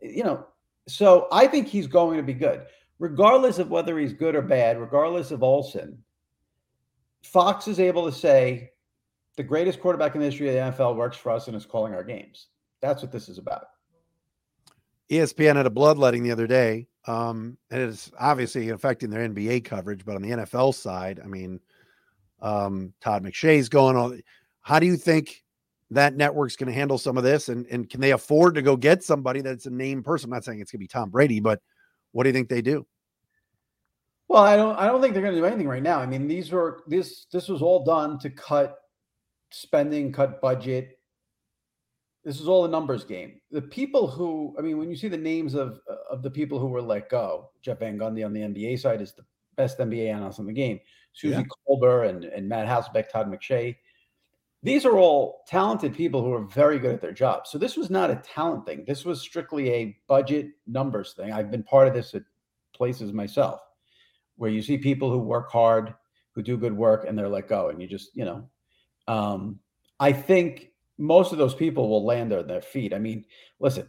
you 0.00 0.22
know, 0.22 0.46
so 0.86 1.26
I 1.32 1.46
think 1.46 1.66
he's 1.66 1.86
going 1.86 2.16
to 2.16 2.22
be 2.22 2.34
good, 2.34 2.62
regardless 2.98 3.58
of 3.58 3.70
whether 3.70 3.98
he's 3.98 4.12
good 4.12 4.34
or 4.34 4.42
bad, 4.42 4.80
regardless 4.80 5.30
of 5.30 5.42
Olsen. 5.42 5.98
Fox 7.22 7.68
is 7.68 7.80
able 7.80 8.04
to 8.10 8.12
say 8.12 8.70
the 9.36 9.42
greatest 9.42 9.80
quarterback 9.80 10.14
in 10.14 10.20
the 10.20 10.26
history 10.26 10.48
of 10.48 10.54
the 10.54 10.82
NFL 10.82 10.96
works 10.96 11.16
for 11.16 11.30
us 11.30 11.48
and 11.48 11.56
is 11.56 11.66
calling 11.66 11.94
our 11.94 12.04
games. 12.04 12.48
That's 12.80 13.02
what 13.02 13.12
this 13.12 13.28
is 13.28 13.38
about. 13.38 13.66
ESPN 15.10 15.56
had 15.56 15.66
a 15.66 15.70
bloodletting 15.70 16.22
the 16.22 16.30
other 16.30 16.46
day. 16.46 16.86
Um, 17.06 17.56
and 17.70 17.82
it's 17.82 18.10
obviously 18.18 18.68
affecting 18.68 19.10
their 19.10 19.26
NBA 19.28 19.64
coverage, 19.64 20.04
but 20.04 20.16
on 20.16 20.22
the 20.22 20.30
NFL 20.30 20.74
side, 20.74 21.20
I 21.22 21.26
mean, 21.26 21.60
um, 22.40 22.92
Todd 23.00 23.24
McShay's 23.24 23.68
going 23.68 23.96
on. 23.96 24.20
How 24.60 24.78
do 24.78 24.86
you 24.86 24.96
think 24.96 25.42
that 25.90 26.14
network's 26.14 26.56
going 26.56 26.68
to 26.68 26.78
handle 26.78 26.98
some 26.98 27.16
of 27.16 27.24
this? 27.24 27.48
And, 27.48 27.66
and 27.66 27.88
can 27.88 28.00
they 28.00 28.12
afford 28.12 28.54
to 28.54 28.62
go 28.62 28.76
get 28.76 29.02
somebody 29.02 29.40
that's 29.40 29.66
a 29.66 29.70
name 29.70 30.02
person? 30.02 30.26
I'm 30.26 30.34
not 30.34 30.44
saying 30.44 30.60
it's 30.60 30.70
going 30.70 30.78
to 30.78 30.84
be 30.84 30.88
Tom 30.88 31.10
Brady, 31.10 31.40
but 31.40 31.60
what 32.12 32.24
do 32.24 32.28
you 32.28 32.34
think 32.34 32.48
they 32.48 32.62
do? 32.62 32.86
Well, 34.30 34.44
I 34.44 34.54
don't. 34.54 34.76
I 34.76 34.86
don't 34.86 35.02
think 35.02 35.12
they're 35.12 35.22
going 35.22 35.34
to 35.34 35.40
do 35.40 35.44
anything 35.44 35.68
right 35.68 35.82
now. 35.82 35.98
I 35.98 36.06
mean, 36.06 36.28
these 36.28 36.52
were 36.52 36.84
this. 36.86 37.26
This 37.32 37.48
was 37.48 37.62
all 37.62 37.84
done 37.84 38.18
to 38.20 38.30
cut 38.30 38.78
spending, 39.50 40.12
cut 40.12 40.40
budget, 40.40 41.00
this 42.24 42.40
is 42.40 42.48
all 42.48 42.64
a 42.64 42.68
numbers 42.68 43.04
game. 43.04 43.40
The 43.50 43.62
people 43.62 44.06
who, 44.06 44.54
I 44.58 44.62
mean, 44.62 44.78
when 44.78 44.90
you 44.90 44.96
see 44.96 45.08
the 45.08 45.16
names 45.16 45.54
of 45.54 45.80
of 46.10 46.22
the 46.22 46.30
people 46.30 46.58
who 46.58 46.66
were 46.66 46.82
let 46.82 47.08
go, 47.08 47.50
Jeff 47.62 47.78
Van 47.78 47.98
Gundy 47.98 48.24
on 48.24 48.32
the 48.32 48.40
NBA 48.40 48.78
side 48.78 49.00
is 49.00 49.12
the 49.12 49.24
best 49.56 49.78
NBA 49.78 50.12
analyst 50.12 50.38
in 50.38 50.46
the 50.46 50.52
game. 50.52 50.80
Suzy 51.12 51.34
yeah. 51.34 51.42
Kolber 51.68 52.08
and, 52.08 52.24
and 52.24 52.48
Matt 52.48 52.68
Hasselbeck, 52.68 53.08
Todd 53.08 53.30
McShay. 53.30 53.76
These 54.62 54.84
are 54.84 54.98
all 54.98 55.42
talented 55.48 55.94
people 55.94 56.22
who 56.22 56.34
are 56.34 56.44
very 56.44 56.78
good 56.78 56.94
at 56.94 57.00
their 57.00 57.12
job. 57.12 57.46
So 57.46 57.56
this 57.56 57.78
was 57.78 57.88
not 57.88 58.10
a 58.10 58.16
talent 58.16 58.66
thing. 58.66 58.84
This 58.86 59.06
was 59.06 59.22
strictly 59.22 59.70
a 59.70 59.96
budget 60.06 60.50
numbers 60.66 61.14
thing. 61.14 61.32
I've 61.32 61.50
been 61.50 61.62
part 61.62 61.88
of 61.88 61.94
this 61.94 62.14
at 62.14 62.22
places 62.74 63.14
myself, 63.14 63.60
where 64.40 64.50
you 64.50 64.62
see 64.62 64.78
people 64.78 65.10
who 65.10 65.18
work 65.18 65.50
hard, 65.50 65.92
who 66.30 66.42
do 66.42 66.56
good 66.56 66.74
work, 66.74 67.04
and 67.06 67.16
they're 67.16 67.28
let 67.28 67.46
go, 67.46 67.68
and 67.68 67.78
you 67.82 67.86
just, 67.86 68.16
you 68.16 68.24
know, 68.24 68.48
um, 69.06 69.60
I 70.00 70.14
think 70.14 70.70
most 70.96 71.30
of 71.32 71.36
those 71.36 71.54
people 71.54 71.90
will 71.90 72.06
land 72.06 72.32
on 72.32 72.46
their 72.46 72.62
feet. 72.62 72.94
I 72.94 72.98
mean, 72.98 73.26
listen, 73.58 73.86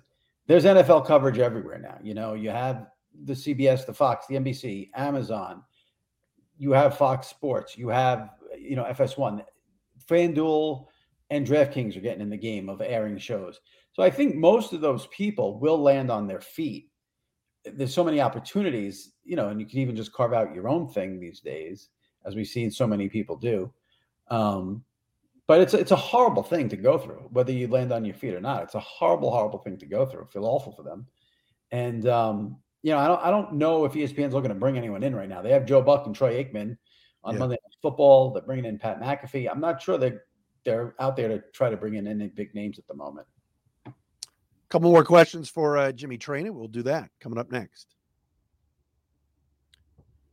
there's 0.47 0.65
NFL 0.65 1.05
coverage 1.05 1.39
everywhere 1.39 1.79
now. 1.79 1.97
You 2.03 2.13
know, 2.15 2.33
you 2.33 2.49
have 2.49 2.87
the 3.23 3.31
CBS, 3.31 3.85
the 3.85 3.93
Fox, 3.93 4.27
the 4.27 4.35
NBC, 4.35 4.89
Amazon, 4.93 5.63
you 6.57 6.73
have 6.73 6.97
Fox 6.97 7.27
Sports, 7.27 7.77
you 7.77 7.87
have, 7.87 8.31
you 8.59 8.75
know, 8.75 8.83
FS1, 8.83 9.45
FanDuel, 10.05 10.85
and 11.29 11.47
DraftKings 11.47 11.95
are 11.95 12.01
getting 12.01 12.21
in 12.21 12.29
the 12.29 12.35
game 12.35 12.67
of 12.67 12.81
airing 12.81 13.17
shows. 13.17 13.61
So 13.93 14.03
I 14.03 14.09
think 14.09 14.35
most 14.35 14.73
of 14.73 14.81
those 14.81 15.07
people 15.07 15.61
will 15.61 15.81
land 15.81 16.11
on 16.11 16.27
their 16.27 16.41
feet. 16.41 16.89
There's 17.63 17.93
so 17.93 18.03
many 18.03 18.19
opportunities, 18.19 19.10
you 19.23 19.35
know, 19.35 19.49
and 19.49 19.59
you 19.59 19.65
can 19.65 19.79
even 19.79 19.95
just 19.95 20.13
carve 20.13 20.33
out 20.33 20.55
your 20.55 20.67
own 20.67 20.87
thing 20.87 21.19
these 21.19 21.39
days, 21.39 21.89
as 22.25 22.35
we've 22.35 22.47
seen 22.47 22.71
so 22.71 22.87
many 22.87 23.09
people 23.09 23.35
do. 23.35 23.71
Um, 24.29 24.83
but 25.47 25.59
it's 25.61 25.73
it's 25.73 25.91
a 25.91 25.97
horrible 25.97 26.43
thing 26.43 26.69
to 26.69 26.77
go 26.77 26.97
through, 26.97 27.27
whether 27.31 27.51
you 27.51 27.67
land 27.67 27.91
on 27.91 28.05
your 28.05 28.15
feet 28.15 28.33
or 28.33 28.39
not. 28.39 28.63
It's 28.63 28.75
a 28.75 28.79
horrible, 28.79 29.31
horrible 29.31 29.59
thing 29.59 29.77
to 29.79 29.85
go 29.85 30.05
through. 30.05 30.23
I 30.23 30.27
feel 30.27 30.45
awful 30.45 30.71
for 30.71 30.83
them. 30.83 31.05
And 31.71 32.07
um, 32.07 32.57
you 32.83 32.91
know, 32.91 32.99
I 32.99 33.07
don't 33.07 33.21
I 33.21 33.29
don't 33.29 33.53
know 33.53 33.85
if 33.85 33.93
ESPN's 33.93 34.33
looking 34.33 34.49
to 34.49 34.55
bring 34.55 34.77
anyone 34.77 35.03
in 35.03 35.15
right 35.15 35.29
now. 35.29 35.41
They 35.41 35.51
have 35.51 35.65
Joe 35.65 35.81
Buck 35.81 36.05
and 36.05 36.15
Troy 36.15 36.41
Aikman 36.41 36.77
on 37.23 37.33
yeah. 37.33 37.39
Monday 37.39 37.55
Night 37.55 37.77
Football. 37.81 38.31
They're 38.31 38.43
bringing 38.43 38.65
in 38.65 38.79
Pat 38.79 39.01
McAfee. 39.01 39.49
I'm 39.51 39.59
not 39.59 39.81
sure 39.81 39.97
they're 39.97 40.23
they're 40.63 40.95
out 40.99 41.15
there 41.15 41.27
to 41.27 41.43
try 41.53 41.69
to 41.69 41.77
bring 41.77 41.95
in 41.95 42.07
any 42.07 42.27
big 42.27 42.53
names 42.55 42.79
at 42.79 42.87
the 42.87 42.93
moment. 42.93 43.27
A 43.87 43.91
couple 44.69 44.89
more 44.89 45.03
questions 45.03 45.49
for 45.49 45.77
uh, 45.77 45.91
Jimmy 45.91 46.17
Traina. 46.17 46.51
We'll 46.51 46.67
do 46.67 46.83
that 46.83 47.09
coming 47.19 47.39
up 47.39 47.51
next. 47.51 47.95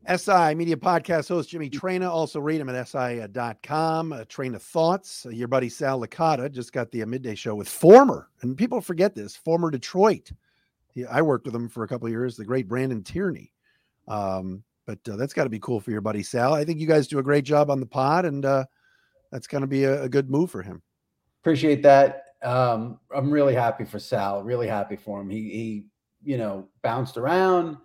SI 0.08 0.54
Media 0.54 0.76
Podcast 0.76 1.28
host 1.28 1.50
Jimmy 1.50 1.68
Traina. 1.68 2.08
Also 2.08 2.40
read 2.40 2.62
him 2.62 2.70
at 2.70 2.88
SI.com. 2.88 4.12
Uh, 4.14 4.24
Traina 4.24 4.58
Thoughts. 4.58 5.26
Uh, 5.26 5.28
your 5.28 5.48
buddy 5.48 5.68
Sal 5.68 6.00
Licata 6.00 6.50
just 6.50 6.72
got 6.72 6.90
the 6.90 7.02
uh, 7.02 7.06
midday 7.06 7.34
show 7.34 7.54
with 7.54 7.68
former, 7.68 8.30
and 8.40 8.56
people 8.56 8.80
forget 8.80 9.14
this, 9.14 9.36
former 9.36 9.70
Detroit. 9.70 10.32
He, 10.94 11.04
I 11.04 11.20
worked 11.20 11.44
with 11.44 11.54
him 11.54 11.68
for 11.68 11.84
a 11.84 11.88
couple 11.88 12.08
years, 12.08 12.36
the 12.38 12.44
great 12.46 12.66
Brandon 12.66 13.02
Tierney. 13.02 13.52
Um, 14.06 14.62
but 14.86 14.98
uh, 15.06 15.16
that's 15.16 15.34
got 15.34 15.44
to 15.44 15.50
be 15.50 15.58
cool 15.58 15.78
for 15.78 15.90
your 15.90 16.00
buddy 16.00 16.22
Sal. 16.22 16.54
I 16.54 16.64
think 16.64 16.80
you 16.80 16.86
guys 16.86 17.06
do 17.06 17.18
a 17.18 17.22
great 17.22 17.44
job 17.44 17.70
on 17.70 17.78
the 17.78 17.84
pod, 17.84 18.24
and 18.24 18.46
uh, 18.46 18.64
that's 19.30 19.46
going 19.46 19.60
to 19.60 19.66
be 19.66 19.84
a, 19.84 20.04
a, 20.04 20.08
good 20.08 20.30
move 20.30 20.50
for 20.50 20.62
him. 20.62 20.80
Appreciate 21.42 21.82
that. 21.82 22.24
Um, 22.42 22.98
I'm 23.14 23.30
really 23.30 23.54
happy 23.54 23.84
for 23.84 23.98
Sal. 23.98 24.42
Really 24.42 24.68
happy 24.68 24.96
for 24.96 25.20
him. 25.20 25.28
He, 25.28 25.42
he, 25.42 25.84
you 26.24 26.38
know, 26.38 26.66
bounced 26.80 27.18
around, 27.18 27.76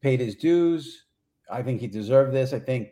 paid 0.00 0.20
his 0.20 0.36
dues 0.36 1.04
I 1.50 1.62
think 1.62 1.80
he 1.80 1.86
deserved 1.86 2.32
this. 2.32 2.52
I 2.52 2.58
think, 2.58 2.90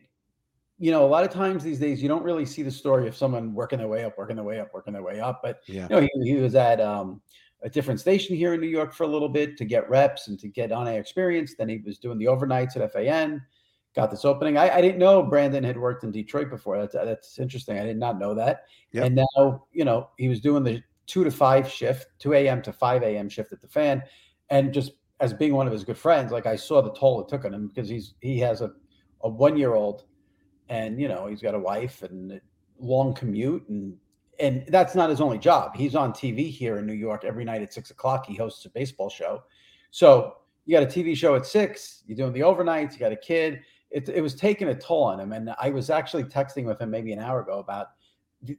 you 0.78 0.90
know, 0.90 1.04
a 1.04 1.08
lot 1.08 1.24
of 1.24 1.30
times 1.30 1.62
these 1.62 1.78
days 1.78 2.02
you 2.02 2.08
don't 2.08 2.24
really 2.24 2.44
see 2.44 2.62
the 2.62 2.70
story 2.70 3.06
of 3.08 3.16
someone 3.16 3.54
working 3.54 3.78
their 3.78 3.88
way 3.88 4.04
up, 4.04 4.18
working 4.18 4.36
their 4.36 4.44
way 4.44 4.60
up, 4.60 4.70
working 4.74 4.92
their 4.92 5.02
way 5.02 5.20
up. 5.20 5.40
But 5.42 5.60
yeah. 5.66 5.86
you 5.88 5.88
know, 5.88 6.00
he, 6.00 6.10
he 6.22 6.34
was 6.34 6.54
at 6.54 6.80
um, 6.80 7.20
a 7.62 7.70
different 7.70 8.00
station 8.00 8.36
here 8.36 8.54
in 8.54 8.60
New 8.60 8.68
York 8.68 8.92
for 8.92 9.04
a 9.04 9.08
little 9.08 9.28
bit 9.28 9.56
to 9.58 9.64
get 9.64 9.88
reps 9.88 10.28
and 10.28 10.38
to 10.40 10.48
get 10.48 10.72
on 10.72 10.88
air 10.88 11.00
experience. 11.00 11.54
Then 11.56 11.68
he 11.68 11.78
was 11.78 11.98
doing 11.98 12.18
the 12.18 12.26
overnights 12.26 12.76
at 12.76 12.92
FAN. 12.92 13.42
Got 13.94 14.10
this 14.10 14.24
opening. 14.24 14.56
I, 14.56 14.76
I 14.76 14.80
didn't 14.80 14.98
know 14.98 15.22
Brandon 15.22 15.62
had 15.62 15.76
worked 15.76 16.02
in 16.02 16.10
Detroit 16.10 16.48
before. 16.48 16.78
That's 16.78 16.94
that's 16.94 17.38
interesting. 17.38 17.78
I 17.78 17.84
did 17.84 17.98
not 17.98 18.18
know 18.18 18.34
that. 18.34 18.64
Yep. 18.92 19.04
And 19.04 19.16
now, 19.16 19.66
you 19.70 19.84
know, 19.84 20.08
he 20.16 20.28
was 20.28 20.40
doing 20.40 20.64
the 20.64 20.82
two 21.06 21.24
to 21.24 21.30
five 21.30 21.70
shift, 21.70 22.06
two 22.18 22.32
a.m. 22.32 22.62
to 22.62 22.72
five 22.72 23.02
a.m. 23.02 23.28
shift 23.28 23.52
at 23.52 23.60
the 23.60 23.68
fan, 23.68 24.02
and 24.48 24.72
just 24.72 24.92
as 25.22 25.32
being 25.32 25.54
one 25.54 25.68
of 25.68 25.72
his 25.72 25.84
good 25.84 25.96
friends, 25.96 26.32
like 26.32 26.46
I 26.46 26.56
saw 26.56 26.82
the 26.82 26.92
toll 26.92 27.22
it 27.22 27.28
took 27.28 27.44
on 27.44 27.54
him 27.54 27.68
because 27.68 27.88
he's 27.88 28.14
he 28.20 28.40
has 28.40 28.60
a, 28.60 28.72
a 29.22 29.28
one 29.28 29.56
year 29.56 29.74
old, 29.74 30.02
and 30.68 31.00
you 31.00 31.06
know 31.06 31.28
he's 31.28 31.40
got 31.40 31.54
a 31.54 31.58
wife 31.58 32.02
and 32.02 32.40
long 32.78 33.14
commute 33.14 33.66
and 33.68 33.96
and 34.40 34.64
that's 34.68 34.96
not 34.96 35.08
his 35.08 35.20
only 35.20 35.38
job. 35.38 35.76
He's 35.76 35.94
on 35.94 36.12
TV 36.12 36.50
here 36.50 36.78
in 36.78 36.86
New 36.86 36.92
York 36.92 37.24
every 37.24 37.44
night 37.44 37.62
at 37.62 37.72
six 37.72 37.92
o'clock. 37.92 38.26
He 38.26 38.34
hosts 38.34 38.64
a 38.64 38.70
baseball 38.70 39.08
show, 39.08 39.44
so 39.92 40.38
you 40.66 40.76
got 40.76 40.82
a 40.82 40.86
TV 40.86 41.16
show 41.16 41.36
at 41.36 41.46
six. 41.46 42.02
You're 42.06 42.16
doing 42.16 42.32
the 42.32 42.40
overnights. 42.40 42.94
You 42.94 42.98
got 42.98 43.12
a 43.12 43.16
kid. 43.16 43.60
It, 43.92 44.08
it 44.08 44.22
was 44.22 44.34
taking 44.34 44.68
a 44.68 44.74
toll 44.74 45.04
on 45.04 45.20
him, 45.20 45.32
and 45.32 45.54
I 45.60 45.70
was 45.70 45.88
actually 45.88 46.24
texting 46.24 46.64
with 46.64 46.80
him 46.80 46.90
maybe 46.90 47.12
an 47.12 47.20
hour 47.20 47.42
ago 47.42 47.60
about 47.60 47.88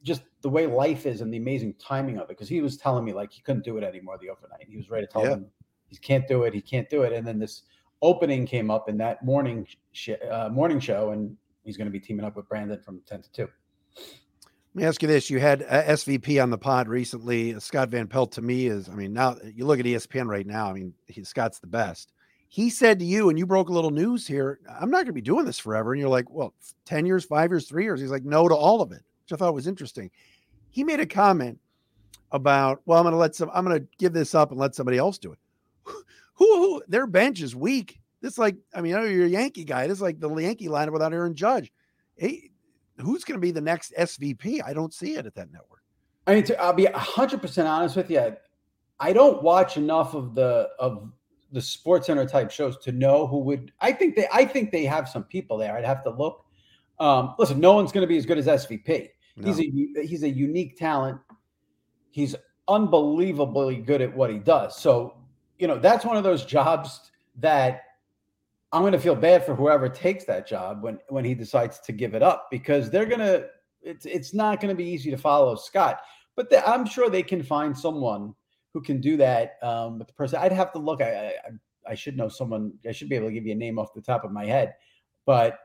just 0.02 0.21
the 0.41 0.49
way 0.49 0.65
life 0.65 1.06
is 1.06 1.19
and 1.19 1.34
the 1.34 1.38
amazing 1.38 1.73
timing 1.73 2.17
of 2.17 2.23
it 2.23 2.30
because 2.30 2.47
he 2.47 2.62
was 2.62 2.78
telling 2.78 3.04
me 3.04 3.12
like 3.12 3.34
he 3.34 3.41
couldn't 3.41 3.65
do 3.65 3.76
it 3.78 3.84
anymore 3.84 4.17
the 4.21 4.30
overnight. 4.30 4.65
He 4.69 4.78
was 4.78 4.89
ready 4.89 5.08
to 5.08 5.12
tell 5.12 5.23
yeah. 5.23 5.32
him 5.32 5.47
he 5.94 6.00
can't 6.00 6.28
do 6.28 6.44
it. 6.44 6.54
He 6.54 6.62
can't 6.62 6.90
do 6.90 7.04
it. 7.04 7.14
And 7.14 7.26
then 7.26 7.40
this 7.40 7.64
opening 8.02 8.46
came 8.46 8.72
up 8.72 8.90
in 8.90 8.98
that 8.98 9.24
morning 9.24 9.68
sh- 9.92 10.10
uh, 10.30 10.50
morning 10.50 10.80
show, 10.80 11.12
and 11.12 11.36
he's 11.64 11.78
going 11.78 11.88
to 11.88 11.92
be 11.92 12.00
teaming 12.00 12.26
up 12.26 12.36
with 12.36 12.48
Brandon 12.50 12.80
from 12.80 13.02
ten 13.06 13.22
to 13.22 13.32
two. 13.32 13.50
Let 13.96 14.82
me 14.82 14.84
ask 14.86 15.02
you 15.02 15.08
this: 15.08 15.30
You 15.30 15.40
had 15.40 15.62
SVP 15.62 16.42
on 16.42 16.50
the 16.50 16.58
pod 16.58 16.88
recently. 16.88 17.60
Scott 17.60 17.90
Van 17.90 18.08
Pelt 18.08 18.32
to 18.34 18.42
me 18.42 18.68
is, 18.68 18.90
I 18.90 18.96
mean, 18.96 19.14
now 19.14 19.38
you 19.44 19.66
look 19.66 19.80
at 19.80 19.86
ESPN 19.86 20.28
right 20.28 20.48
now. 20.48 20.70
I 20.70 20.74
mean, 20.74 20.94
he, 21.08 21.24
Scott's 21.24 21.60
the 21.60 21.68
best. 21.68 22.12
He 22.50 22.70
said 22.70 23.00
to 23.00 23.06
you, 23.06 23.30
and 23.30 23.38
you 23.40 23.48
broke 23.48 23.70
a 23.70 23.74
little 23.74 23.90
news 23.90 24.28
here. 24.28 24.60
I'm 24.70 24.92
not 24.92 24.98
going 24.98 25.08
to 25.08 25.14
be 25.14 25.22
doing 25.22 25.46
this 25.46 25.58
forever. 25.58 25.94
And 25.94 26.00
you're 26.00 26.10
like, 26.10 26.30
well, 26.30 26.54
ten 26.86 27.06
years, 27.06 27.26
five 27.26 27.52
years, 27.52 27.68
three 27.68 27.84
years. 27.84 28.00
He's 28.00 28.12
like, 28.12 28.26
no 28.26 28.48
to 28.48 28.56
all 28.56 28.82
of 28.82 28.92
it, 28.92 29.02
which 29.24 29.34
I 29.34 29.36
thought 29.36 29.54
was 29.54 29.68
interesting. 29.68 30.12
He 30.70 30.84
made 30.84 31.00
a 31.00 31.06
comment 31.06 31.60
about, 32.32 32.82
well, 32.86 32.98
I'm 32.98 33.04
going 33.04 33.14
to 33.14 33.18
let 33.18 33.36
some, 33.36 33.50
I'm 33.54 33.64
going 33.64 33.80
to 33.80 33.88
give 34.00 34.12
this 34.12 34.36
up 34.36 34.52
and 34.52 34.60
let 34.60 34.76
somebody 34.76 34.98
else 34.98 35.18
do 35.18 35.32
it. 35.32 35.40
who, 36.36 36.58
who, 36.58 36.84
their 36.88 37.08
bench 37.08 37.41
is 37.41 37.56
weak. 37.56 38.00
This 38.22 38.38
like, 38.38 38.56
I 38.74 38.82
mean, 38.82 38.96
I 38.96 39.06
you're 39.06 39.26
a 39.26 39.30
Yankee 39.30 39.65
guy. 39.65 39.88
This 39.88 39.98
is 39.98 40.02
like 40.02 40.19
the 40.19 40.34
Yankee 40.36 40.69
lineup 40.69 40.93
without 40.93 41.13
Aaron 41.13 41.36
Judge. 41.36 41.72
Hey, 42.15 42.52
who's 42.98 43.24
going 43.24 43.38
to 43.38 43.41
be 43.41 43.52
the 43.52 43.62
next 43.62 43.93
SVP? 44.00 44.62
I 44.65 44.74
don't 44.74 44.93
see 44.93 45.15
it 45.15 45.26
at 45.26 45.36
that 45.36 45.52
network. 45.52 45.82
I 46.26 46.36
mean, 46.36 46.43
to, 46.46 46.62
I'll 46.62 46.74
be 46.74 46.86
hundred 46.86 47.41
percent 47.41 47.67
honest 47.67 47.96
with 47.96 48.10
you. 48.10 48.36
I 49.00 49.12
don't 49.12 49.43
watch 49.43 49.76
enough 49.76 50.13
of 50.13 50.36
the 50.36 50.69
of 50.80 51.12
the 51.52 51.62
Sports 51.62 52.08
Center 52.08 52.26
type 52.26 52.50
shows 52.50 52.78
to 52.80 52.91
know 52.91 53.28
who 53.28 53.39
would. 53.39 53.72
I 53.82 53.91
think 53.91 54.15
they. 54.15 54.28
I 54.32 54.46
think 54.46 54.72
they 54.72 54.86
have 54.86 55.10
some 55.10 55.24
people 55.26 55.58
there. 55.58 55.76
I'd 55.76 55.84
have 55.84 56.04
to 56.06 56.12
look. 56.12 56.46
Um, 57.00 57.36
listen, 57.38 57.60
no 57.60 57.74
one's 57.74 57.91
going 57.91 58.04
to 58.04 58.08
be 58.08 58.17
as 58.17 58.26
good 58.26 58.38
as 58.38 58.48
SVP. 58.48 59.10
No. 59.36 59.48
He's 59.48 59.60
a 59.60 60.02
he's 60.06 60.24
a 60.24 60.30
unique 60.30 60.78
talent. 60.78 61.19
He's 62.12 62.36
unbelievably 62.67 63.78
good 63.78 64.02
at 64.02 64.15
what 64.15 64.30
he 64.30 64.39
does. 64.39 64.78
So 64.78 65.15
you 65.63 65.67
know 65.67 65.80
that's 65.80 66.04
one 66.04 66.17
of 66.17 66.26
those 66.26 66.43
jobs 66.43 67.10
that 67.39 67.84
I'm 68.73 68.82
going 68.82 68.91
to 68.91 68.99
feel 68.99 69.15
bad 69.15 69.45
for 69.45 69.56
whoever 69.56 69.88
takes 69.88 70.26
that 70.26 70.45
job 70.45 70.84
when 70.84 70.99
when 71.08 71.23
he 71.23 71.34
decides 71.34 71.80
to 71.86 71.93
give 71.93 72.15
it 72.15 72.21
up 72.21 72.49
because 72.52 72.89
they're 72.89 73.06
going 73.06 73.21
to 73.21 73.47
it's 73.82 74.06
it's 74.06 74.34
not 74.34 74.60
going 74.60 74.76
to 74.76 74.76
be 74.76 74.84
easy 74.84 75.10
to 75.10 75.17
follow 75.17 75.56
Scott. 75.56 76.02
But 76.36 76.49
the, 76.49 76.67
I'm 76.67 76.86
sure 76.86 77.10
they 77.10 77.23
can 77.23 77.41
find 77.41 77.78
someone 77.78 78.36
who 78.73 78.82
can 78.82 78.99
do 78.99 79.15
that 79.15 79.54
um, 79.62 79.99
with 79.99 80.10
the 80.10 80.13
person. 80.15 80.39
I'd 80.41 80.52
have 80.52 80.73
to 80.73 80.80
look. 80.80 81.02
I, 81.02 81.28
I 81.28 81.34
I 81.91 81.95
should 81.95 82.17
know 82.17 82.28
someone. 82.28 82.73
I 82.86 82.91
should 82.91 83.08
be 83.08 83.15
able 83.15 83.30
to 83.30 83.34
give 83.34 83.45
you 83.45 83.54
a 83.54 83.56
name 83.56 83.80
off 83.80 83.93
the 83.93 84.02
top 84.02 84.26
of 84.26 84.34
my 84.34 84.45
head, 84.45 84.73
but 85.26 85.60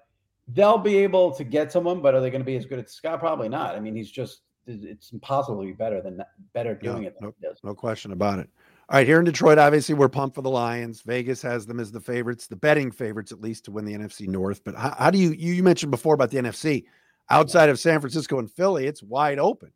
they'll 0.47 0.79
be 0.79 0.99
able 0.99 1.33
to 1.33 1.43
get 1.43 1.73
someone. 1.73 2.01
But 2.01 2.15
are 2.15 2.21
they 2.21 2.31
going 2.31 2.43
to 2.43 2.47
be 2.47 2.57
as 2.57 2.67
good 2.67 2.79
as 2.79 2.93
Scott? 2.93 3.19
Probably 3.19 3.49
not. 3.49 3.75
I 3.75 3.81
mean, 3.81 3.97
he's 3.97 4.13
just 4.13 4.43
it's 4.69 5.11
impossible 5.11 5.63
to 5.63 5.67
be 5.67 5.73
better 5.73 6.01
than 6.01 6.23
better 6.53 6.77
doing 6.77 7.03
no, 7.03 7.09
it. 7.09 7.17
No, 7.21 7.55
no 7.65 7.75
question 7.75 8.13
about 8.13 8.39
it. 8.39 8.49
All 8.91 8.97
right, 8.97 9.07
here 9.07 9.19
in 9.19 9.27
Detroit, 9.27 9.59
obviously 9.59 9.95
we're 9.95 10.09
pumped 10.09 10.35
for 10.35 10.41
the 10.41 10.49
Lions. 10.49 11.03
Vegas 11.03 11.43
has 11.43 11.67
them 11.67 11.79
as 11.79 11.93
the 11.93 12.01
favorites, 12.01 12.47
the 12.47 12.57
betting 12.57 12.91
favorites 12.91 13.33
at 13.33 13.41
least 13.43 13.67
to 13.67 13.71
win 13.71 13.85
the 13.85 13.93
NFC 13.93 14.27
North. 14.27 14.65
But 14.65 14.77
how, 14.77 14.95
how 14.99 15.11
do 15.11 15.19
you 15.19 15.33
you 15.33 15.63
mentioned 15.63 15.91
before 15.91 16.15
about 16.15 16.31
the 16.31 16.39
NFC 16.39 16.85
outside 17.29 17.69
of 17.69 17.79
San 17.79 18.01
Francisco 18.01 18.39
and 18.39 18.51
Philly? 18.51 18.87
It's 18.87 19.03
wide 19.03 19.39
open. 19.39 19.73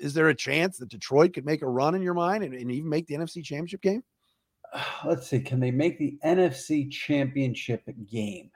Is 0.00 0.14
there 0.14 0.30
a 0.30 0.34
chance 0.34 0.78
that 0.78 0.88
Detroit 0.88 1.32
could 1.32 1.46
make 1.46 1.62
a 1.62 1.68
run 1.68 1.94
in 1.94 2.02
your 2.02 2.14
mind 2.14 2.42
and, 2.42 2.54
and 2.54 2.72
even 2.72 2.90
make 2.90 3.06
the 3.06 3.14
NFC 3.14 3.44
Championship 3.44 3.82
game? 3.82 4.02
Let's 5.04 5.28
see. 5.28 5.38
Can 5.38 5.60
they 5.60 5.70
make 5.70 5.96
the 6.00 6.18
NFC 6.24 6.90
Championship 6.90 7.88
game? 8.10 8.50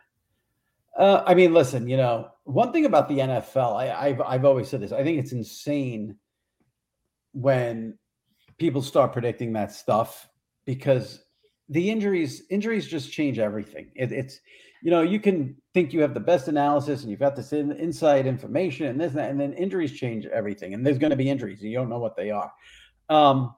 Uh, 0.98 1.22
I 1.25 1.35
mean, 1.35 1.55
listen. 1.55 1.88
You 1.88 1.98
know, 1.98 2.31
one 2.42 2.72
thing 2.72 2.85
about 2.85 3.09
the 3.09 3.20
NFL, 3.20 3.77
I, 3.77 3.92
I've 3.92 4.20
I've 4.22 4.44
always 4.44 4.68
said 4.68 4.81
this. 4.81 4.90
I 4.90 5.05
think 5.05 5.20
it's 5.20 5.33
insane 5.33 6.16
when 7.33 7.96
people 8.59 8.83
start 8.83 9.12
predicting 9.12 9.53
that 9.55 9.73
stuff 9.73 10.29
because 10.65 11.25
the 11.69 11.91
injuries 11.91 12.43
injuries 12.51 12.87
just 12.87 13.12
change 13.12 13.38
everything. 13.38 13.91
It, 13.95 14.12
it's 14.12 14.41
you 14.83 14.91
know 14.91 15.03
you 15.03 15.21
can 15.21 15.57
think 15.75 15.93
you 15.93 16.01
have 16.01 16.15
the 16.15 16.21
best 16.21 16.49
analysis 16.49 17.03
and 17.03 17.11
you've 17.11 17.21
got 17.21 17.37
this 17.37 17.53
in, 17.53 17.73
inside 17.73 18.27
information 18.27 18.87
and 18.87 19.01
this 19.01 19.11
and, 19.11 19.19
that, 19.19 19.31
and 19.31 19.41
then 19.41 19.53
injuries 19.55 19.93
change 19.93 20.27
everything. 20.27 20.75
And 20.75 20.85
there's 20.85 20.99
going 20.99 21.11
to 21.11 21.17
be 21.17 21.31
injuries 21.31 21.62
you 21.62 21.75
don't 21.75 21.88
know 21.88 21.99
what 21.99 22.17
they 22.17 22.31
are. 22.31 22.53
Um, 23.09 23.55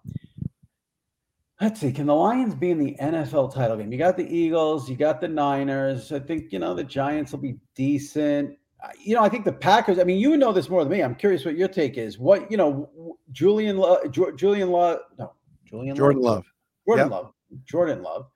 let's 1.60 1.80
see. 1.80 1.92
Can 1.92 2.06
the 2.06 2.14
Lions 2.14 2.54
be 2.54 2.70
in 2.70 2.78
the 2.78 2.96
NFL 3.00 3.54
title 3.54 3.76
game? 3.76 3.92
You 3.92 3.98
got 3.98 4.16
the 4.16 4.28
Eagles, 4.28 4.88
you 4.88 4.96
got 4.96 5.20
the 5.20 5.28
Niners. 5.28 6.12
I 6.12 6.20
think 6.20 6.52
you 6.52 6.58
know 6.58 6.74
the 6.74 6.84
Giants 6.84 7.32
will 7.32 7.40
be 7.40 7.56
decent 7.74 8.56
you 9.02 9.14
know, 9.14 9.22
I 9.22 9.28
think 9.28 9.44
the 9.44 9.52
Packers. 9.52 9.98
I 9.98 10.04
mean, 10.04 10.18
you 10.18 10.36
know 10.36 10.52
this 10.52 10.68
more 10.68 10.84
than 10.84 10.92
me. 10.92 11.02
I'm 11.02 11.14
curious 11.14 11.44
what 11.44 11.56
your 11.56 11.68
take 11.68 11.96
is. 11.96 12.18
What 12.18 12.50
you 12.50 12.56
know, 12.56 13.18
Julian 13.32 13.76
Julian 14.10 14.70
Love, 14.70 15.00
no, 15.18 15.32
Julian 15.64 15.96
Jordan 15.96 16.22
Love, 16.22 16.36
Love. 16.36 16.44
Jordan 16.86 17.04
yep. 17.06 17.12
Love, 17.12 17.32
Jordan 17.64 18.02
Love. 18.02 18.26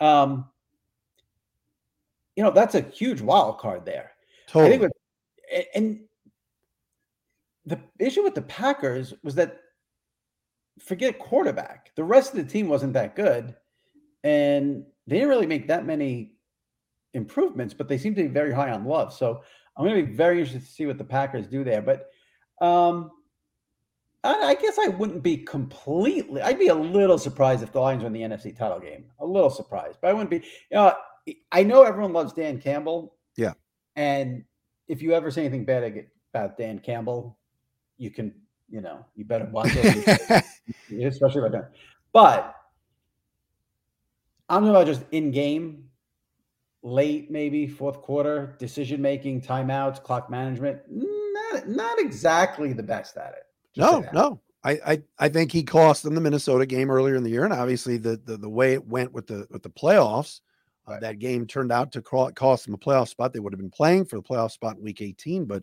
Um, 0.00 0.46
you 2.36 2.42
know, 2.42 2.50
that's 2.50 2.74
a 2.74 2.80
huge 2.80 3.20
wild 3.20 3.58
card 3.58 3.84
there. 3.84 4.12
Totally. 4.46 4.66
I 4.66 4.70
think, 4.70 4.82
with, 4.82 5.66
and 5.74 6.00
the 7.66 7.80
issue 7.98 8.22
with 8.22 8.34
the 8.34 8.42
Packers 8.42 9.14
was 9.22 9.34
that 9.36 9.60
forget 10.80 11.18
quarterback. 11.18 11.90
The 11.94 12.04
rest 12.04 12.32
of 12.32 12.36
the 12.36 12.50
team 12.50 12.68
wasn't 12.68 12.92
that 12.94 13.16
good, 13.16 13.54
and 14.22 14.84
they 15.06 15.16
didn't 15.16 15.28
really 15.28 15.46
make 15.46 15.68
that 15.68 15.86
many 15.86 16.32
improvements, 17.14 17.72
but 17.72 17.88
they 17.88 17.96
seem 17.96 18.14
to 18.16 18.22
be 18.22 18.28
very 18.28 18.52
high 18.52 18.70
on 18.70 18.84
Love. 18.84 19.12
So 19.12 19.42
I'm 19.76 19.84
going 19.84 19.96
to 19.96 20.06
be 20.06 20.14
very 20.14 20.38
interested 20.38 20.64
to 20.64 20.72
see 20.72 20.86
what 20.86 20.98
the 20.98 21.04
Packers 21.04 21.46
do 21.46 21.64
there. 21.64 21.82
But 21.82 22.10
um, 22.60 23.10
I, 24.22 24.34
I, 24.34 24.54
guess 24.54 24.78
I 24.78 24.88
wouldn't 24.88 25.22
be 25.22 25.36
completely. 25.36 26.40
I'd 26.42 26.58
be 26.58 26.68
a 26.68 26.74
little 26.74 27.18
surprised 27.18 27.62
if 27.62 27.72
the 27.72 27.80
Lions 27.80 28.04
win 28.04 28.12
the 28.12 28.20
NFC 28.20 28.56
title 28.56 28.78
game. 28.78 29.06
A 29.20 29.26
little 29.26 29.50
surprised, 29.50 29.98
but 30.00 30.10
I 30.10 30.12
wouldn't 30.12 30.30
be. 30.30 30.36
You 30.70 30.76
know, 30.76 30.94
I 31.50 31.62
know 31.62 31.82
everyone 31.82 32.12
loves 32.12 32.32
Dan 32.32 32.60
Campbell. 32.60 33.16
Yeah. 33.36 33.54
And 33.96 34.44
if 34.88 35.02
you 35.02 35.12
ever 35.12 35.30
say 35.30 35.42
anything 35.42 35.64
bad 35.64 36.06
about 36.32 36.56
Dan 36.56 36.78
Campbell, 36.78 37.38
you 37.98 38.10
can, 38.10 38.34
you 38.68 38.80
know, 38.80 39.04
you 39.14 39.24
better 39.24 39.46
watch 39.46 39.70
it, 39.72 40.44
especially 41.02 41.40
about 41.40 41.52
that. 41.52 41.70
But 42.12 42.54
I'm 44.48 44.62
talking 44.62 44.70
about 44.70 44.86
just 44.86 45.02
in 45.10 45.30
game 45.30 45.84
late, 46.84 47.30
maybe 47.30 47.66
fourth 47.66 48.00
quarter 48.02 48.54
decision 48.58 49.02
making, 49.02 49.40
timeouts, 49.40 50.00
clock 50.00 50.30
management. 50.30 50.80
Not 50.88 51.68
not 51.68 51.98
exactly 51.98 52.72
the 52.72 52.82
best 52.82 53.16
at 53.16 53.32
it. 53.32 53.46
no, 53.76 54.04
no. 54.12 54.40
I, 54.62 54.80
I 54.86 55.02
I 55.18 55.28
think 55.28 55.52
he 55.52 55.62
cost 55.62 56.04
them 56.04 56.14
the 56.14 56.20
Minnesota 56.20 56.64
game 56.64 56.90
earlier 56.90 57.16
in 57.16 57.22
the 57.22 57.30
year, 57.30 57.44
and 57.44 57.52
obviously 57.52 57.96
the 57.96 58.20
the, 58.24 58.36
the 58.36 58.48
way 58.48 58.74
it 58.74 58.86
went 58.86 59.12
with 59.12 59.26
the 59.26 59.46
with 59.50 59.62
the 59.62 59.70
playoffs, 59.70 60.40
uh, 60.86 60.92
right. 60.92 60.96
uh, 60.96 61.00
that 61.00 61.18
game 61.18 61.46
turned 61.46 61.72
out 61.72 61.92
to 61.92 62.02
cost 62.02 62.64
them 62.64 62.74
a 62.74 62.78
playoff 62.78 63.08
spot. 63.08 63.32
They 63.32 63.40
would 63.40 63.52
have 63.52 63.60
been 63.60 63.70
playing 63.70 64.06
for 64.06 64.16
the 64.16 64.22
playoff 64.22 64.52
spot 64.52 64.76
in 64.76 64.82
Week 64.82 65.02
18, 65.02 65.44
but 65.44 65.62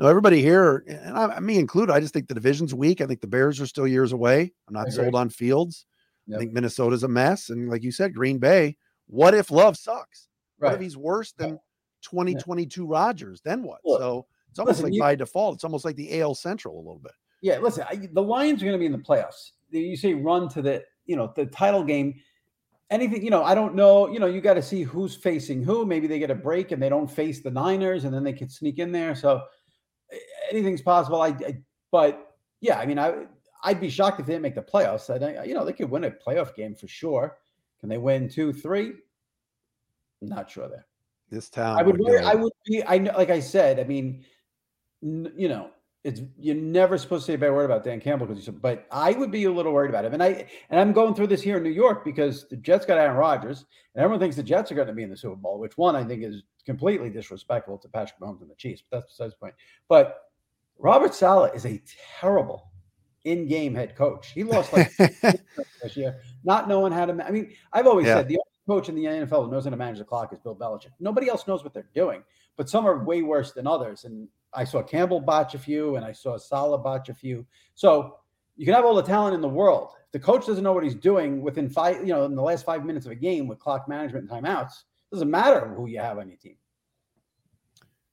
no, 0.00 0.08
everybody 0.08 0.42
here, 0.42 0.84
and 0.88 1.16
I, 1.16 1.38
me 1.38 1.58
included, 1.58 1.92
I 1.92 2.00
just 2.00 2.12
think 2.12 2.26
the 2.26 2.34
division's 2.34 2.74
weak. 2.74 3.00
I 3.00 3.06
think 3.06 3.20
the 3.20 3.28
Bears 3.28 3.60
are 3.60 3.66
still 3.66 3.86
years 3.86 4.12
away. 4.12 4.52
I'm 4.66 4.74
not 4.74 4.90
sold 4.90 5.14
on 5.14 5.28
Fields. 5.28 5.86
Yep. 6.26 6.36
I 6.36 6.38
think 6.40 6.52
Minnesota's 6.52 7.04
a 7.04 7.08
mess, 7.08 7.50
and 7.50 7.68
like 7.68 7.84
you 7.84 7.92
said, 7.92 8.14
Green 8.14 8.38
Bay. 8.38 8.76
What 9.06 9.34
if 9.34 9.50
Love 9.50 9.76
sucks? 9.76 10.28
Right. 10.62 10.68
What 10.68 10.74
if 10.76 10.80
he's 10.80 10.96
worse 10.96 11.32
than 11.32 11.58
2022 12.02 12.82
yeah. 12.82 12.86
Rodgers? 12.88 13.40
Then 13.44 13.62
what? 13.62 13.80
Look, 13.84 14.00
so 14.00 14.26
it's 14.48 14.58
almost 14.58 14.78
listen, 14.78 14.84
like 14.84 14.94
you, 14.94 15.00
by 15.00 15.14
default, 15.16 15.56
it's 15.56 15.64
almost 15.64 15.84
like 15.84 15.96
the 15.96 16.20
AL 16.20 16.36
Central 16.36 16.76
a 16.76 16.78
little 16.78 17.00
bit. 17.02 17.12
Yeah, 17.40 17.58
listen, 17.58 17.84
I, 17.90 18.08
the 18.12 18.22
Lions 18.22 18.62
are 18.62 18.66
going 18.66 18.74
to 18.74 18.78
be 18.78 18.86
in 18.86 18.92
the 18.92 18.98
playoffs. 18.98 19.50
You 19.70 19.96
say 19.96 20.14
run 20.14 20.48
to 20.50 20.62
the, 20.62 20.84
you 21.06 21.16
know, 21.16 21.32
the 21.34 21.46
title 21.46 21.82
game. 21.82 22.14
Anything, 22.90 23.24
you 23.24 23.30
know, 23.30 23.42
I 23.42 23.54
don't 23.54 23.74
know. 23.74 24.08
You 24.08 24.20
know, 24.20 24.26
you 24.26 24.40
got 24.40 24.54
to 24.54 24.62
see 24.62 24.82
who's 24.82 25.16
facing 25.16 25.64
who. 25.64 25.84
Maybe 25.84 26.06
they 26.06 26.18
get 26.18 26.30
a 26.30 26.34
break 26.34 26.70
and 26.70 26.80
they 26.80 26.90
don't 26.90 27.10
face 27.10 27.40
the 27.40 27.50
Niners, 27.50 28.04
and 28.04 28.14
then 28.14 28.22
they 28.22 28.34
can 28.34 28.48
sneak 28.48 28.78
in 28.78 28.92
there. 28.92 29.14
So 29.14 29.42
anything's 30.50 30.82
possible. 30.82 31.20
I, 31.20 31.28
I 31.28 31.58
but 31.90 32.36
yeah, 32.60 32.78
I 32.78 32.86
mean, 32.86 32.98
I 32.98 33.24
I'd 33.64 33.80
be 33.80 33.88
shocked 33.88 34.20
if 34.20 34.26
they 34.26 34.34
didn't 34.34 34.42
make 34.42 34.54
the 34.54 34.62
playoffs. 34.62 35.10
I, 35.10 35.44
you 35.44 35.54
know, 35.54 35.64
they 35.64 35.72
could 35.72 35.90
win 35.90 36.04
a 36.04 36.10
playoff 36.10 36.54
game 36.54 36.74
for 36.74 36.88
sure. 36.88 37.38
Can 37.80 37.88
they 37.88 37.98
win 37.98 38.28
two, 38.28 38.52
three? 38.52 38.92
Not 40.28 40.50
sure 40.50 40.68
there. 40.68 40.86
This 41.30 41.48
town. 41.48 41.78
I 41.78 41.82
would. 41.82 41.98
would 41.98 42.22
I 42.22 42.34
would 42.34 42.52
be. 42.66 42.82
I 42.86 42.98
know. 42.98 43.12
Like 43.16 43.30
I 43.30 43.40
said. 43.40 43.80
I 43.80 43.84
mean, 43.84 44.24
n- 45.02 45.32
you 45.36 45.48
know, 45.48 45.70
it's 46.04 46.20
you're 46.38 46.54
never 46.54 46.98
supposed 46.98 47.26
to 47.26 47.32
say 47.32 47.34
a 47.34 47.38
bad 47.38 47.52
word 47.52 47.64
about 47.64 47.84
Dan 47.84 48.00
Campbell 48.00 48.26
because 48.26 48.46
you. 48.46 48.52
But 48.52 48.86
I 48.90 49.12
would 49.12 49.30
be 49.30 49.44
a 49.44 49.52
little 49.52 49.72
worried 49.72 49.88
about 49.88 50.04
him. 50.04 50.14
And 50.14 50.22
I 50.22 50.46
and 50.68 50.80
I'm 50.80 50.92
going 50.92 51.14
through 51.14 51.28
this 51.28 51.40
here 51.40 51.56
in 51.56 51.62
New 51.62 51.70
York 51.70 52.04
because 52.04 52.48
the 52.48 52.56
Jets 52.56 52.84
got 52.84 52.98
Aaron 52.98 53.16
Rodgers, 53.16 53.64
and 53.94 54.02
everyone 54.02 54.20
thinks 54.20 54.36
the 54.36 54.42
Jets 54.42 54.72
are 54.72 54.74
going 54.74 54.88
to 54.88 54.92
be 54.92 55.04
in 55.04 55.10
the 55.10 55.16
Super 55.16 55.36
Bowl. 55.36 55.58
Which 55.58 55.78
one 55.78 55.96
I 55.96 56.04
think 56.04 56.22
is 56.22 56.42
completely 56.66 57.08
disrespectful 57.08 57.78
to 57.78 57.88
Patrick 57.88 58.20
Mahomes 58.20 58.42
and 58.42 58.50
the 58.50 58.54
Chiefs. 58.56 58.82
But 58.88 58.98
that's 58.98 59.12
besides 59.12 59.34
the 59.34 59.38
point. 59.38 59.54
But 59.88 60.18
Robert 60.78 61.14
Saleh 61.14 61.52
is 61.54 61.64
a 61.66 61.80
terrible 62.20 62.72
in-game 63.24 63.74
head 63.74 63.94
coach. 63.96 64.32
He 64.32 64.42
lost 64.42 64.72
like 64.72 64.94
this 64.96 65.96
year, 65.96 66.20
not 66.44 66.68
knowing 66.68 66.92
how 66.92 67.06
to. 67.06 67.24
I 67.24 67.30
mean, 67.30 67.52
I've 67.72 67.86
always 67.86 68.06
yeah. 68.06 68.16
said 68.16 68.28
the 68.28 68.38
coach 68.72 68.88
in 68.88 68.94
the 68.94 69.04
NFL 69.04 69.44
who 69.44 69.50
knows 69.50 69.64
how 69.64 69.70
to 69.70 69.76
manage 69.76 69.98
the 69.98 70.04
clock 70.04 70.32
is 70.32 70.38
Bill 70.38 70.56
Belichick. 70.56 70.92
Nobody 70.98 71.28
else 71.28 71.46
knows 71.46 71.62
what 71.62 71.74
they're 71.74 71.90
doing, 71.94 72.22
but 72.56 72.70
some 72.70 72.86
are 72.86 73.04
way 73.04 73.20
worse 73.20 73.52
than 73.52 73.66
others. 73.66 74.04
And 74.04 74.28
I 74.54 74.64
saw 74.64 74.82
Campbell 74.82 75.20
botch 75.20 75.54
a 75.54 75.58
few, 75.58 75.96
and 75.96 76.06
I 76.06 76.12
saw 76.12 76.38
Saleh 76.38 76.82
botch 76.82 77.10
a 77.10 77.14
few. 77.14 77.44
So 77.74 78.16
you 78.56 78.64
can 78.64 78.74
have 78.74 78.86
all 78.86 78.94
the 78.94 79.02
talent 79.02 79.34
in 79.34 79.42
the 79.42 79.48
world. 79.48 79.90
If 80.06 80.12
the 80.12 80.18
coach 80.18 80.46
doesn't 80.46 80.64
know 80.64 80.72
what 80.72 80.84
he's 80.84 80.94
doing 80.94 81.42
within 81.42 81.68
five, 81.68 81.98
you 81.98 82.14
know, 82.14 82.24
in 82.24 82.34
the 82.34 82.42
last 82.42 82.64
five 82.64 82.82
minutes 82.86 83.04
of 83.04 83.12
a 83.12 83.14
game 83.14 83.46
with 83.46 83.58
clock 83.58 83.88
management 83.88 84.30
and 84.30 84.44
timeouts, 84.44 84.72
doesn't 85.10 85.30
matter 85.30 85.68
who 85.76 85.86
you 85.86 85.98
have 85.98 86.16
on 86.16 86.28
your 86.28 86.38
team. 86.38 86.56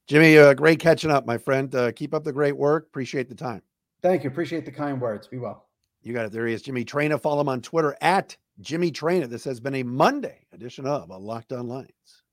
Jimmy, 0.07 0.37
uh, 0.37 0.53
great 0.53 0.79
catching 0.79 1.11
up, 1.11 1.25
my 1.25 1.37
friend. 1.37 1.73
Uh, 1.73 1.93
keep 1.93 2.13
up 2.13 2.25
the 2.25 2.33
great 2.33 2.57
work. 2.57 2.87
Appreciate 2.87 3.29
the 3.29 3.35
time. 3.35 3.61
Thank 4.01 4.25
you. 4.25 4.29
Appreciate 4.29 4.65
the 4.65 4.71
kind 4.71 4.99
words. 4.99 5.25
Be 5.25 5.37
well. 5.37 5.69
You 6.01 6.13
got 6.13 6.25
it. 6.25 6.31
There 6.33 6.47
he 6.47 6.53
is, 6.53 6.61
Jimmy 6.61 6.83
Traina. 6.83 7.21
Follow 7.21 7.39
him 7.39 7.49
on 7.49 7.61
Twitter 7.61 7.95
at 8.01 8.35
Jimmy 8.61 8.91
Traina. 8.91 9.29
This 9.29 9.45
has 9.45 9.59
been 9.59 9.75
a 9.75 9.83
Monday 9.83 10.45
edition 10.53 10.85
of 10.85 11.09
a 11.09 11.17
Locked 11.17 11.53
On 11.53 11.67
Lions. 11.67 12.23